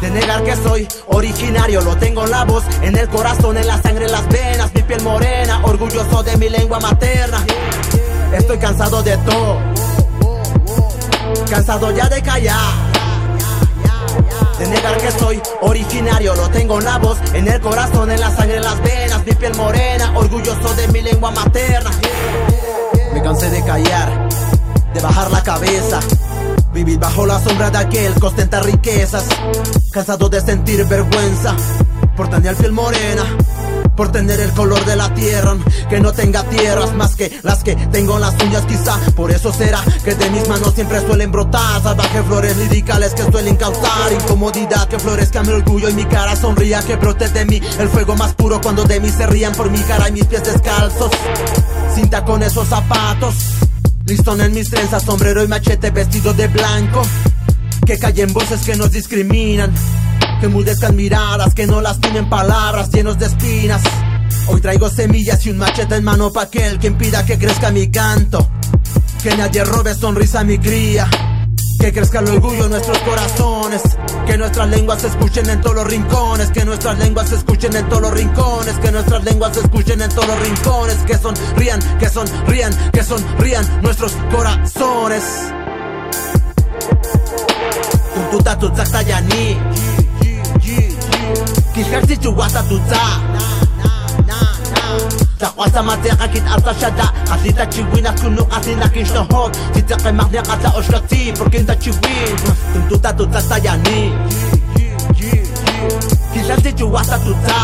De 0.00 0.10
negar 0.10 0.42
que 0.44 0.56
soy 0.56 0.88
originario, 1.08 1.82
lo 1.82 1.94
tengo 1.96 2.24
en 2.24 2.30
la 2.30 2.44
voz, 2.44 2.64
en 2.80 2.96
el 2.96 3.06
corazón, 3.08 3.58
en 3.58 3.66
la 3.66 3.80
sangre, 3.82 4.06
en 4.06 4.12
las 4.12 4.26
venas, 4.28 4.72
mi 4.74 4.82
piel 4.82 5.02
morena, 5.02 5.60
orgulloso 5.64 6.22
de 6.22 6.36
mi 6.38 6.48
lengua 6.48 6.80
materna. 6.80 7.44
Estoy 8.32 8.58
cansado 8.58 9.02
de 9.02 9.16
todo, 9.18 9.58
cansado 11.48 11.90
ya 11.90 12.08
de 12.08 12.22
callar. 12.22 12.90
De 14.58 14.66
negar 14.68 14.96
que 14.98 15.10
soy 15.12 15.40
originario, 15.62 16.34
lo 16.36 16.48
tengo 16.50 16.78
en 16.78 16.84
la 16.84 16.98
voz, 16.98 17.18
en 17.32 17.48
el 17.48 17.60
corazón, 17.60 18.10
en 18.10 18.20
la 18.20 18.30
sangre, 18.30 18.56
en 18.56 18.62
las 18.62 18.80
venas, 18.82 19.24
mi 19.24 19.32
piel 19.32 19.54
morena, 19.56 20.12
orgulloso 20.14 20.74
de 20.74 20.88
mi 20.88 21.00
lengua 21.00 21.30
materna. 21.30 21.90
Me 23.14 23.22
cansé 23.22 23.48
de 23.50 23.64
callar, 23.64 24.28
de 24.92 25.00
bajar 25.00 25.30
la 25.30 25.42
cabeza. 25.42 26.00
Vivir 26.72 26.98
bajo 26.98 27.26
la 27.26 27.40
sombra 27.40 27.70
de 27.70 27.78
aquel 27.78 28.14
que 28.14 28.26
ostenta 28.26 28.60
riquezas. 28.60 29.24
Cansado 29.90 30.28
de 30.28 30.40
sentir 30.40 30.84
vergüenza 30.84 31.56
por 32.16 32.28
tener 32.28 32.54
piel 32.54 32.72
morena. 32.72 33.24
Por 34.00 34.12
tener 34.12 34.40
el 34.40 34.50
color 34.52 34.82
de 34.86 34.96
la 34.96 35.12
tierra, 35.12 35.58
que 35.90 36.00
no 36.00 36.10
tenga 36.14 36.42
tierras 36.44 36.94
más 36.94 37.14
que 37.14 37.38
las 37.42 37.62
que 37.62 37.76
tengo 37.76 38.14
en 38.14 38.22
las 38.22 38.34
uñas 38.42 38.64
quizá 38.64 38.98
Por 39.14 39.30
eso 39.30 39.52
será 39.52 39.78
que 40.02 40.14
de 40.14 40.30
mis 40.30 40.48
manos 40.48 40.72
siempre 40.74 41.02
suelen 41.02 41.30
brotar 41.30 41.82
Salvajes 41.82 42.24
flores 42.24 42.56
liricales 42.56 43.12
que 43.12 43.30
suelen 43.30 43.56
causar 43.56 44.10
incomodidad 44.10 44.88
Que 44.88 44.98
florezca 44.98 45.42
mi 45.42 45.52
orgullo 45.52 45.90
y 45.90 45.92
mi 45.92 46.06
cara 46.06 46.34
sonría 46.34 46.80
Que 46.80 46.96
brote 46.96 47.28
de 47.28 47.44
mí 47.44 47.60
el 47.78 47.90
fuego 47.90 48.16
más 48.16 48.32
puro 48.32 48.58
cuando 48.62 48.84
de 48.84 49.00
mí 49.00 49.10
se 49.10 49.26
rían 49.26 49.52
por 49.52 49.70
mi 49.70 49.80
cara 49.80 50.08
y 50.08 50.12
mis 50.12 50.24
pies 50.24 50.44
descalzos 50.44 51.10
Cinta 51.94 52.24
con 52.24 52.42
esos 52.42 52.68
zapatos 52.68 53.34
Listón 54.06 54.40
en 54.40 54.54
mis 54.54 54.70
trenzas, 54.70 55.02
sombrero 55.02 55.44
y 55.44 55.46
machete 55.46 55.90
vestido 55.90 56.32
de 56.32 56.48
blanco. 56.48 57.02
Que 57.86 57.98
callen 57.98 58.32
voces 58.32 58.62
que 58.62 58.74
nos 58.74 58.90
discriminan. 58.90 59.72
Que 60.40 60.48
mudezcan 60.48 60.96
miradas, 60.96 61.54
que 61.54 61.66
no 61.66 61.82
lastimen 61.82 62.30
palabras 62.30 62.90
llenos 62.90 63.18
de 63.18 63.26
espinas. 63.26 63.82
Hoy 64.46 64.62
traigo 64.62 64.88
semillas 64.88 65.44
y 65.44 65.50
un 65.50 65.58
machete 65.58 65.96
en 65.96 66.04
mano 66.04 66.32
pa' 66.32 66.44
aquel 66.44 66.78
que 66.78 66.86
impida 66.86 67.26
que 67.26 67.38
crezca 67.38 67.70
mi 67.70 67.90
canto. 67.90 68.48
Que 69.22 69.36
nadie 69.36 69.62
robe 69.64 69.94
sonrisa 69.94 70.40
a 70.40 70.44
mi 70.44 70.58
cría. 70.58 71.06
Que 71.78 71.92
crezca 71.92 72.20
el 72.20 72.28
orgullo 72.28 72.64
en 72.64 72.70
nuestros 72.70 72.98
corazones. 73.00 73.82
Que 74.26 74.38
nuestras 74.38 74.68
lenguas 74.70 75.02
se 75.02 75.08
escuchen 75.08 75.50
en 75.50 75.60
todos 75.60 75.76
los 75.76 75.86
rincones. 75.86 76.50
Que 76.50 76.64
nuestras 76.64 76.98
lenguas 76.98 77.28
se 77.28 77.34
escuchen 77.36 77.76
en 77.76 77.86
todos 77.90 78.02
los 78.02 78.12
rincones. 78.14 78.74
Que 78.78 78.92
nuestras 78.92 79.22
lenguas 79.24 79.54
se 79.54 79.60
escuchen 79.60 80.00
en 80.00 80.08
todos 80.08 80.26
los 80.26 80.40
rincones. 80.40 80.96
Que 81.06 81.18
sonrían, 81.18 81.80
que 81.98 82.08
sonrían, 82.08 82.90
que 82.92 83.04
sonrían 83.04 83.82
nuestros 83.82 84.12
corazones. 84.32 85.22
Kishkarsi 91.74 92.16
chuwasa 92.16 92.62
tutsa. 92.62 93.00
Takwasa 95.38 95.82
mateka 95.82 96.28
kit 96.28 96.42
alta 96.52 96.74
shada 96.74 97.12
Kasita 97.28 97.66
chiwina 97.66 98.12
kunu 98.12 98.44
kasina 98.44 98.88
kinshtohot 98.88 99.56
Titake 99.72 100.12
magnia 100.12 100.42
kata 100.42 100.68
oshkati 100.76 101.32
Porkinta 101.32 101.74
chiwin 101.76 102.36
Tuntuta 102.72 103.12
tutsa 103.12 103.42
sayani 103.42 104.12
Kishkarsi 106.32 106.72
chuwasa 106.72 107.18
tutsa 107.18 107.54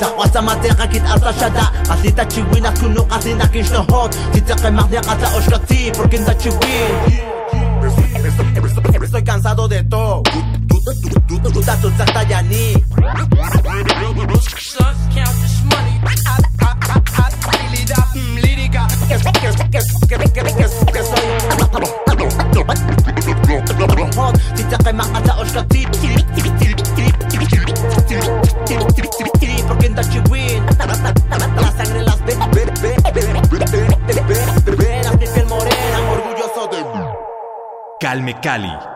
Takwasa 0.00 0.42
mateka 0.42 0.86
kit 0.86 1.02
alta 1.12 1.32
shada 1.40 1.70
Kasita 1.88 2.24
chiwina 2.24 2.70
kunu 2.72 3.04
kasina 3.04 3.46
kinshtohot 3.48 4.16
Titake 4.32 4.70
magnia 4.70 5.00
kata 5.00 5.36
oshkati 5.36 5.92
Porkinta 5.96 6.34
chiwin 6.34 7.20
Estoy 9.04 9.22
cansado 9.22 9.68
de 9.68 9.82
todo 9.84 10.22
Calme 38.00 38.38
Cali. 38.40 38.93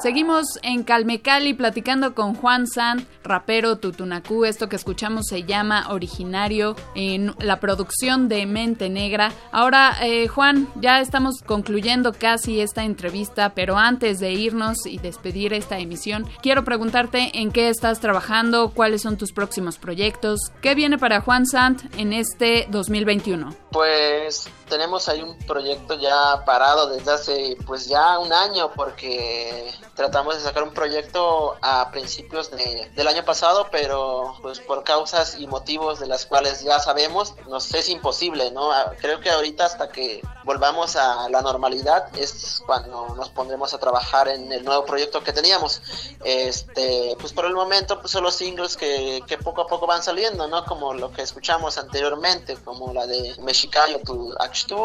Seguimos 0.00 0.60
en 0.62 0.84
Calmecali 0.84 1.54
platicando 1.54 2.14
con 2.14 2.36
Juan 2.36 2.68
Sant, 2.68 3.04
rapero 3.24 3.78
Tutunacú. 3.78 4.44
Esto 4.44 4.68
que 4.68 4.76
escuchamos 4.76 5.26
se 5.26 5.42
llama 5.42 5.88
Originario 5.90 6.76
en 6.94 7.34
la 7.40 7.58
producción 7.58 8.28
de 8.28 8.46
Mente 8.46 8.90
Negra. 8.90 9.32
Ahora, 9.50 9.96
eh, 10.00 10.28
Juan, 10.28 10.68
ya 10.76 11.00
estamos 11.00 11.42
concluyendo 11.44 12.12
casi 12.12 12.60
esta 12.60 12.84
entrevista, 12.84 13.54
pero 13.54 13.76
antes 13.76 14.20
de 14.20 14.32
irnos 14.34 14.86
y 14.86 14.98
despedir 14.98 15.52
esta 15.52 15.80
emisión, 15.80 16.26
quiero 16.42 16.62
preguntarte 16.62 17.32
en 17.34 17.50
qué 17.50 17.68
estás 17.68 17.98
trabajando, 17.98 18.70
cuáles 18.70 19.02
son 19.02 19.16
tus 19.16 19.32
próximos 19.32 19.78
proyectos, 19.78 20.38
qué 20.62 20.76
viene 20.76 20.96
para 20.98 21.22
Juan 21.22 21.44
Sant 21.44 21.82
en 21.98 22.12
este 22.12 22.68
2021. 22.70 23.52
Pues 23.72 24.48
tenemos 24.68 25.08
ahí 25.08 25.22
un 25.22 25.38
proyecto 25.38 25.94
ya 25.94 26.44
parado 26.44 26.88
desde 26.88 27.10
hace 27.10 27.56
pues 27.66 27.86
ya 27.86 28.18
un 28.18 28.32
año 28.32 28.72
porque 28.74 29.72
tratamos 29.94 30.36
de 30.36 30.42
sacar 30.42 30.62
un 30.62 30.72
proyecto 30.72 31.56
a 31.60 31.90
principios 31.90 32.50
de, 32.50 32.90
del 32.94 33.08
año 33.08 33.24
pasado 33.24 33.68
pero 33.70 34.34
pues 34.42 34.60
por 34.60 34.84
causas 34.84 35.36
y 35.38 35.46
motivos 35.46 35.98
de 36.00 36.06
las 36.06 36.26
cuales 36.26 36.62
ya 36.62 36.78
sabemos 36.80 37.34
nos 37.48 37.72
es 37.74 37.88
imposible 37.88 38.50
no 38.50 38.70
creo 39.00 39.20
que 39.20 39.30
ahorita 39.30 39.64
hasta 39.64 39.88
que 39.88 40.22
volvamos 40.44 40.96
a 40.96 41.28
la 41.28 41.42
normalidad 41.42 42.08
es 42.16 42.62
cuando 42.66 43.14
nos 43.14 43.28
pondremos 43.30 43.74
a 43.74 43.78
trabajar 43.78 44.28
en 44.28 44.50
el 44.50 44.64
nuevo 44.64 44.84
proyecto 44.84 45.22
que 45.22 45.32
teníamos. 45.32 45.82
Este 46.24 47.16
pues 47.20 47.32
por 47.32 47.44
el 47.44 47.52
momento 47.52 48.00
pues 48.00 48.12
son 48.12 48.24
los 48.24 48.34
singles 48.34 48.76
que, 48.76 49.22
que 49.26 49.38
poco 49.38 49.62
a 49.62 49.66
poco 49.66 49.86
van 49.86 50.02
saliendo 50.02 50.48
no 50.48 50.64
como 50.64 50.94
lo 50.94 51.12
que 51.12 51.22
escuchamos 51.22 51.76
anteriormente 51.78 52.56
como 52.64 52.92
la 52.92 53.06
de 53.06 53.34
Mexicayo 53.42 54.00
tu 54.04 54.34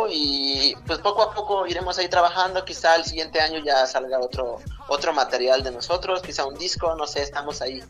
y 0.10 0.76
pues 0.86 1.00
poco 1.00 1.24
a 1.24 1.34
poco 1.34 1.68
iremos 1.68 1.98
ahí 1.98 2.08
trabajando, 2.08 2.64
quizá 2.66 2.96
el 2.96 3.06
siguiente 3.06 3.40
año 3.40 3.60
ya 3.64 3.86
salga 3.88 4.20
otro 4.20 4.60
otro 4.88 5.14
material 5.14 5.64
de 5.64 5.72
nosotros, 5.72 6.22
quizá 6.22 6.46
un 6.46 6.56
disco, 6.56 6.96
no 6.96 7.08
sé, 7.08 7.24
estamos 7.24 7.62
ahí 7.62 7.84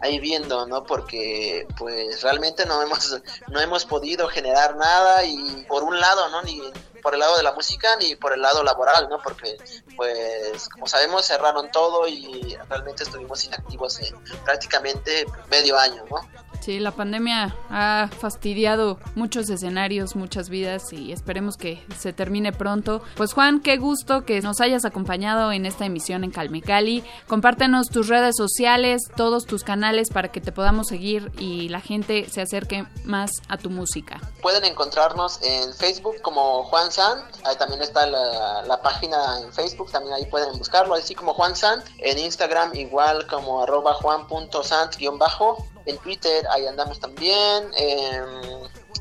ahí 0.00 0.18
viendo, 0.18 0.66
¿no? 0.66 0.84
Porque 0.84 1.66
pues 1.78 2.22
realmente 2.22 2.66
no 2.66 2.82
hemos 2.82 3.20
no 3.48 3.60
hemos 3.60 3.84
podido 3.84 4.28
generar 4.28 4.76
nada 4.76 5.24
y 5.24 5.64
por 5.68 5.82
un 5.82 5.98
lado, 5.98 6.28
¿no? 6.30 6.42
Ni 6.42 6.60
por 7.00 7.14
el 7.14 7.20
lado 7.20 7.36
de 7.36 7.42
la 7.42 7.52
música 7.52 7.96
ni 7.96 8.14
por 8.16 8.32
el 8.32 8.42
lado 8.42 8.62
laboral, 8.62 9.08
¿no? 9.08 9.20
Porque, 9.22 9.56
pues, 9.96 10.68
como 10.68 10.86
sabemos, 10.86 11.26
cerraron 11.26 11.70
todo 11.70 12.06
y 12.06 12.56
realmente 12.68 13.04
estuvimos 13.04 13.44
inactivos 13.44 14.00
en 14.00 14.14
prácticamente 14.44 15.26
medio 15.50 15.78
año, 15.78 16.04
¿no? 16.10 16.20
Sí, 16.60 16.78
la 16.78 16.90
pandemia 16.90 17.56
ha 17.70 18.10
fastidiado 18.20 18.98
muchos 19.14 19.48
escenarios, 19.48 20.14
muchas 20.14 20.50
vidas 20.50 20.92
y 20.92 21.10
esperemos 21.10 21.56
que 21.56 21.82
se 21.98 22.12
termine 22.12 22.52
pronto. 22.52 23.02
Pues 23.16 23.32
Juan, 23.32 23.60
qué 23.60 23.78
gusto 23.78 24.26
que 24.26 24.42
nos 24.42 24.60
hayas 24.60 24.84
acompañado 24.84 25.52
en 25.52 25.64
esta 25.64 25.86
emisión 25.86 26.22
en 26.22 26.30
Calmecali. 26.30 27.02
Compártenos 27.26 27.88
tus 27.88 28.08
redes 28.08 28.36
sociales, 28.36 29.00
todos 29.16 29.46
tus 29.46 29.64
canales 29.64 30.10
para 30.10 30.30
que 30.30 30.42
te 30.42 30.52
podamos 30.52 30.88
seguir 30.88 31.32
y 31.38 31.70
la 31.70 31.80
gente 31.80 32.28
se 32.28 32.42
acerque 32.42 32.84
más 33.04 33.30
a 33.48 33.56
tu 33.56 33.70
música. 33.70 34.20
Pueden 34.42 34.64
encontrarnos 34.66 35.40
en 35.42 35.72
Facebook 35.72 36.20
como 36.20 36.64
Juan 36.64 36.92
Sant, 36.92 37.24
ahí 37.44 37.56
también 37.56 37.80
está 37.80 38.06
la, 38.06 38.80
página 38.82 39.40
en 39.40 39.52
Facebook, 39.52 39.90
también 39.90 40.14
ahí 40.14 40.26
pueden 40.26 40.56
buscarlo, 40.58 40.94
así 40.94 41.14
como 41.14 41.34
Juan 41.34 41.56
Sant, 41.56 41.84
en 41.98 42.18
Instagram 42.18 42.74
igual 42.74 43.26
como 43.26 43.62
arroba 43.62 43.94
juan.sant-bajo 43.94 45.66
en 45.86 45.98
Twitter, 45.98 46.46
ahí 46.50 46.66
andamos 46.66 47.00
también. 47.00 47.70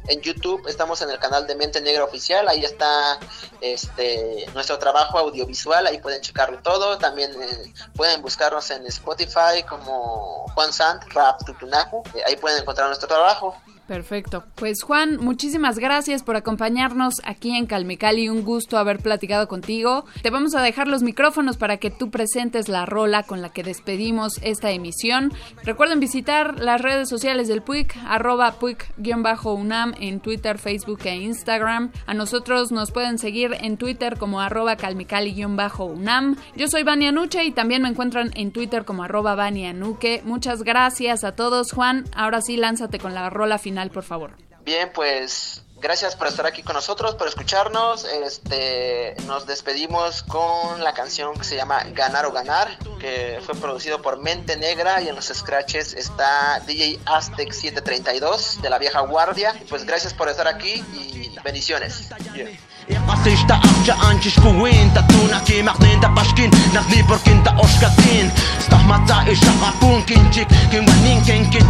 en 0.08 0.22
YouTube 0.22 0.68
estamos 0.68 1.02
en 1.02 1.10
el 1.12 1.20
canal 1.20 1.46
de 1.46 1.56
Mente 1.56 1.82
Negra 1.82 2.04
Oficial, 2.04 2.48
ahí 2.48 2.66
está 2.66 3.20
este 3.62 4.48
nuestro 4.54 4.80
trabajo 4.80 5.20
audiovisual, 5.20 5.86
ahí 5.86 6.00
pueden 6.00 6.22
checarlo 6.22 6.60
todo. 6.62 6.98
También 6.98 7.32
eh, 7.42 7.74
pueden 7.96 8.22
buscarnos 8.22 8.70
en 8.72 8.86
Spotify 8.88 9.64
como 9.68 10.48
Juan 10.56 10.74
Sant, 10.74 11.04
Rap 11.14 11.44
Tutunaku, 11.46 12.04
eh, 12.16 12.24
ahí 12.26 12.36
pueden 12.38 12.62
encontrar 12.62 12.88
nuestro 12.88 13.08
trabajo. 13.08 13.56
Perfecto. 13.90 14.44
Pues 14.54 14.84
Juan, 14.84 15.18
muchísimas 15.20 15.80
gracias 15.80 16.22
por 16.22 16.36
acompañarnos 16.36 17.16
aquí 17.24 17.58
en 17.58 17.66
Calmecali. 17.66 18.30
Un 18.30 18.44
gusto 18.44 18.78
haber 18.78 19.00
platicado 19.00 19.48
contigo. 19.48 20.06
Te 20.22 20.30
vamos 20.30 20.54
a 20.54 20.62
dejar 20.62 20.88
los 20.88 21.02
micrófonos 21.02 21.58
para 21.58 21.78
que 21.78 21.90
tú 21.90 22.12
presentes 22.12 22.70
la 22.70 22.86
rola 22.86 23.24
con 23.24 23.42
la 23.42 23.50
que 23.50 23.64
despedimos 23.64 24.34
esta 24.44 24.70
emisión. 24.70 25.34
Recuerden 25.64 26.00
visitar 26.00 26.60
las 26.60 26.80
redes 26.84 27.10
sociales 27.10 27.48
del 27.48 27.64
PUIC, 27.64 27.98
arroba 28.06 28.60
PUIC-UNAM 28.60 29.96
en 30.00 30.20
Twitter, 30.20 30.60
Facebook 30.60 31.00
e 31.06 31.16
Instagram. 31.16 31.92
A 32.06 32.14
nosotros 32.14 32.72
nos 32.72 32.92
pueden 32.92 33.18
seguir 33.18 33.58
en 33.60 33.78
Twitter 33.78 34.20
como 34.20 34.40
arroba 34.40 34.76
calmecali-UNAM. 34.76 36.36
Yo 36.56 36.68
soy 36.68 36.84
Vania 36.84 37.12
Nuche 37.12 37.44
y 37.44 37.52
también 37.52 37.82
me 37.82 37.90
encuentran 37.90 38.30
en 38.36 38.52
Twitter 38.52 38.86
como 38.86 39.02
arroba 39.02 39.34
Vania 39.34 39.74
Nuque. 39.74 40.22
Muchas 40.26 40.62
gracias 40.62 41.24
a 41.24 41.32
todos. 41.32 41.72
Juan, 41.72 42.06
ahora 42.14 42.42
sí 42.42 42.56
lánzate 42.56 43.00
con 43.00 43.16
la 43.16 43.32
rola 43.32 43.58
final 43.58 43.79
por 43.88 44.04
favor. 44.04 44.36
Bien, 44.64 44.92
pues 44.94 45.64
gracias 45.82 46.16
por 46.16 46.28
estar 46.28 46.46
aquí 46.46 46.64
con 46.64 46.76
nosotros, 46.76 47.16
por 47.16 47.28
escucharnos. 47.28 48.04
Este, 48.06 49.16
nos 49.26 49.46
despedimos 49.48 50.24
con 50.24 50.84
la 50.84 50.94
canción 50.94 51.38
que 51.38 51.44
se 51.44 51.56
llama 51.56 51.84
Ganar 51.94 52.26
o 52.26 52.32
Ganar, 52.32 52.78
que 53.00 53.40
fue 53.46 53.56
producido 53.56 54.02
por 54.02 54.20
Mente 54.20 54.58
Negra 54.58 55.02
y 55.02 55.08
en 55.08 55.16
los 55.16 55.26
scratches 55.26 55.94
está 55.94 56.62
DJ 56.68 57.00
Aztec 57.06 57.52
732 57.52 58.62
de 58.62 58.70
la 58.70 58.78
vieja 58.78 59.00
guardia. 59.02 59.54
Pues 59.70 59.86
gracias 59.86 60.14
por 60.14 60.30
estar 60.30 60.48
aquí 60.48 60.84
y 60.94 61.36
bendiciones. 61.44 62.10
Pasej 62.10 62.60
Pasista 62.90 63.56
abja 63.56 63.96
anchi 64.10 64.30
skuin 64.32 64.92
ta 64.94 65.02
tuna 65.02 65.40
ki 65.46 65.62
magnin 65.62 66.00
ta 66.02 66.10
paskin 66.10 66.50
nach 66.74 66.88
ni 66.90 67.04
porkin 67.04 67.44
ta 67.44 67.54
oskatin 67.58 68.32
stah 68.60 68.82
mata 68.88 69.30
is 69.30 69.42
a 69.44 69.52
rapun 69.62 70.02
kinchik 70.06 70.48
kin 70.72 70.86
manin 70.86 71.22
ken 71.26 71.46
kin 71.52 71.66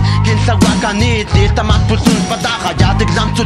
ta 1.55 1.63
mat 1.63 1.81
pusun 1.87 2.19
padaha 2.29 2.71
ya 2.79 2.93
de 2.93 3.05
gam 3.15 3.33
tu 3.35 3.43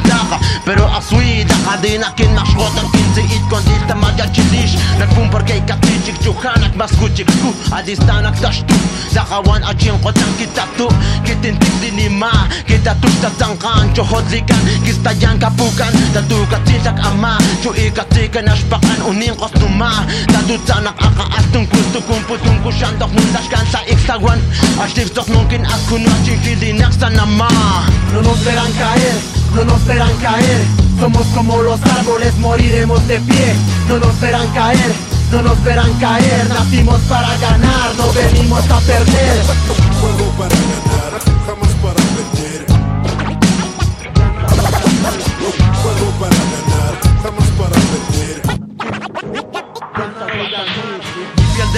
pero 0.66 0.86
asui 0.98 1.46
da 1.46 1.56
hadina 1.66 2.14
kin 2.16 2.30
mashrota 2.36 2.82
kin 2.94 3.08
ze 3.16 3.22
it 3.22 3.44
kon 3.50 3.64
dil 3.66 3.84
ta 3.88 3.96
magal 3.96 4.30
chidish 4.34 4.78
na 5.00 5.06
pun 5.16 5.30
porke 5.30 5.58
katichik 5.66 6.18
tu 6.24 6.32
hanak 6.44 6.76
maskuchik 6.76 7.28
ku 7.42 7.50
adistana 7.72 8.32
ta 8.42 8.52
shtu 8.52 8.78
qotan 10.04 10.32
kin 10.38 10.50
ta 10.54 10.68
tu 10.78 10.88
kitin 11.26 11.58
tik 11.58 11.74
dinima 11.82 12.32
kin 12.68 12.84
ta 12.84 12.94
tu 13.02 13.10
ta 13.22 13.30
tan 13.40 13.58
kan 13.58 13.94
cho 13.96 14.04
hodlikan 14.04 14.62
kapukan 15.40 15.94
ta 16.14 16.22
tu 16.30 16.38
katichak 16.52 16.98
No 28.12 28.22
nos 28.22 28.44
verán 28.44 28.72
caer, 28.74 29.16
no 29.56 29.64
nos 29.64 29.86
verán 29.86 30.14
caer. 30.18 30.62
Somos 31.00 31.26
como 31.28 31.62
los 31.62 31.80
árboles, 31.84 32.36
moriremos 32.38 33.08
de 33.08 33.20
pie. 33.22 33.56
No 33.88 33.98
nos 33.98 34.20
verán 34.20 34.48
caer, 34.50 34.92
no 35.32 35.42
nos 35.42 35.64
verán 35.64 35.94
caer. 36.00 36.50
Nacimos 36.50 37.00
para 37.02 37.38
ganar, 37.38 37.96
no 37.98 38.12
venimos 38.12 38.70
a 38.70 38.80
perder. 38.82 39.44
Juego 40.02 40.32
para 40.38 40.50
ganar, 40.50 41.03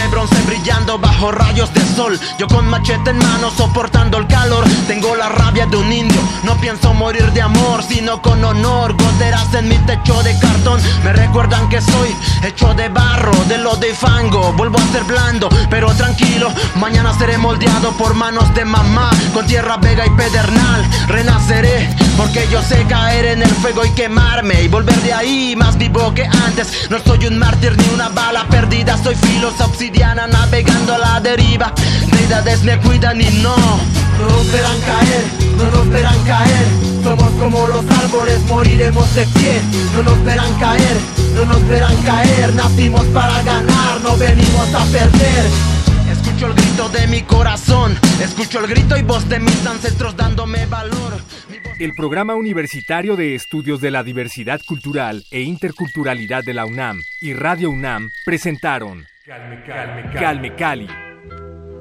bronce 0.07 0.35
brillando 0.45 0.97
bajo 0.97 1.31
rayos 1.31 1.73
de 1.73 1.81
sol. 1.95 2.19
Yo 2.37 2.47
con 2.47 2.67
machete 2.67 3.11
en 3.11 3.17
mano 3.17 3.51
soportando 3.51 4.17
el 4.17 4.27
calor. 4.27 4.63
Tengo 4.87 5.15
la 5.15 5.29
rabia 5.29 5.65
de 5.65 5.77
un 5.77 5.91
indio. 5.91 6.21
No 6.43 6.55
pienso 6.57 6.93
morir 6.93 7.31
de 7.31 7.41
amor 7.41 7.83
sino 7.83 8.21
con 8.21 8.43
honor. 8.43 8.93
Goteras 8.93 9.53
en 9.53 9.67
mi 9.67 9.77
techo 9.79 10.21
de 10.23 10.37
cartón. 10.39 10.79
Me 11.03 11.13
recuerdan 11.13 11.69
que 11.69 11.81
soy 11.81 12.15
hecho 12.43 12.73
de 12.73 12.89
barro 12.89 13.33
De 13.47 13.57
lo 13.57 13.75
de 13.75 13.93
fango. 13.93 14.53
Vuelvo 14.53 14.77
a 14.77 14.91
ser 14.91 15.03
blando 15.03 15.49
pero 15.69 15.93
tranquilo. 15.95 16.51
Mañana 16.75 17.13
seré 17.17 17.37
moldeado 17.37 17.91
por 17.93 18.13
manos 18.13 18.53
de 18.53 18.65
mamá. 18.65 19.09
Con 19.33 19.45
tierra 19.47 19.77
vega 19.77 20.05
y 20.05 20.09
pedernal 20.11 20.85
Renaceré. 21.07 21.95
Porque 22.17 22.47
yo 22.51 22.61
sé 22.61 22.85
caer 22.87 23.25
en 23.25 23.41
el 23.41 23.49
fuego 23.55 23.85
y 23.85 23.89
quemarme 23.91 24.63
Y 24.63 24.69
volver 24.69 24.95
de 25.01 25.13
ahí 25.13 25.55
más 25.55 25.77
vivo 25.77 26.13
que 26.13 26.25
antes. 26.25 26.89
No 26.89 26.99
soy 26.99 27.27
un 27.27 27.37
mártir 27.37 27.75
ni 27.77 27.93
una 27.93 28.09
bala 28.09 28.47
perdida. 28.47 28.97
Soy 29.01 29.15
filos 29.15 29.59
obsidiana 29.95 30.27
navegando 30.27 30.93
a 30.93 30.97
la 30.97 31.19
deriva. 31.19 31.73
Deidades 32.11 32.63
me 32.63 32.77
cuidan 32.79 33.21
y 33.21 33.29
no 33.41 33.55
No 34.19 34.27
nos 34.29 34.51
verán 34.51 34.79
caer, 34.81 35.23
no 35.57 35.71
nos 35.71 35.89
verán 35.89 36.23
caer. 36.25 36.67
Somos 37.03 37.31
como 37.39 37.67
los 37.67 37.85
árboles, 37.99 38.39
moriremos 38.47 39.13
de 39.15 39.25
pie. 39.27 39.61
No 39.95 40.03
nos 40.03 40.23
verán 40.25 40.53
caer, 40.59 40.97
no 41.35 41.45
nos 41.45 41.67
verán 41.67 41.95
caer. 42.03 42.53
Nacimos 42.55 43.05
para 43.07 43.41
ganar, 43.43 44.01
no 44.03 44.17
venimos 44.17 44.73
a 44.73 44.83
perder. 44.85 45.45
Escucho 46.11 46.47
el 46.47 46.53
grito 46.53 46.89
de 46.89 47.07
mi 47.07 47.21
corazón 47.23 47.97
Escucho 48.21 48.59
el 48.59 48.67
grito 48.67 48.95
y 48.95 49.01
voz 49.01 49.27
de 49.27 49.39
mis 49.39 49.65
ancestros 49.65 50.15
dándome 50.15 50.65
valor. 50.65 51.13
El 51.79 51.93
Programa 51.93 52.35
Universitario 52.35 53.15
de 53.15 53.35
Estudios 53.35 53.81
de 53.81 53.91
la 53.91 54.03
Diversidad 54.03 54.61
Cultural 54.65 55.25
e 55.31 55.41
Interculturalidad 55.41 56.43
de 56.43 56.53
la 56.53 56.65
UNAM 56.65 57.01
y 57.21 57.33
Radio 57.33 57.69
UNAM 57.69 58.11
presentaron 58.23 59.05
Calme, 59.25 60.53
Cali. 60.55 60.87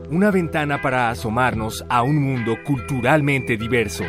Una 0.09 0.31
ventana 0.31 0.81
para 0.81 1.11
asomarnos 1.11 1.85
a 1.91 2.03
un 2.03 2.17
mundo 2.17 2.57
culturalmente 2.65 3.59
diverso. 3.59 4.05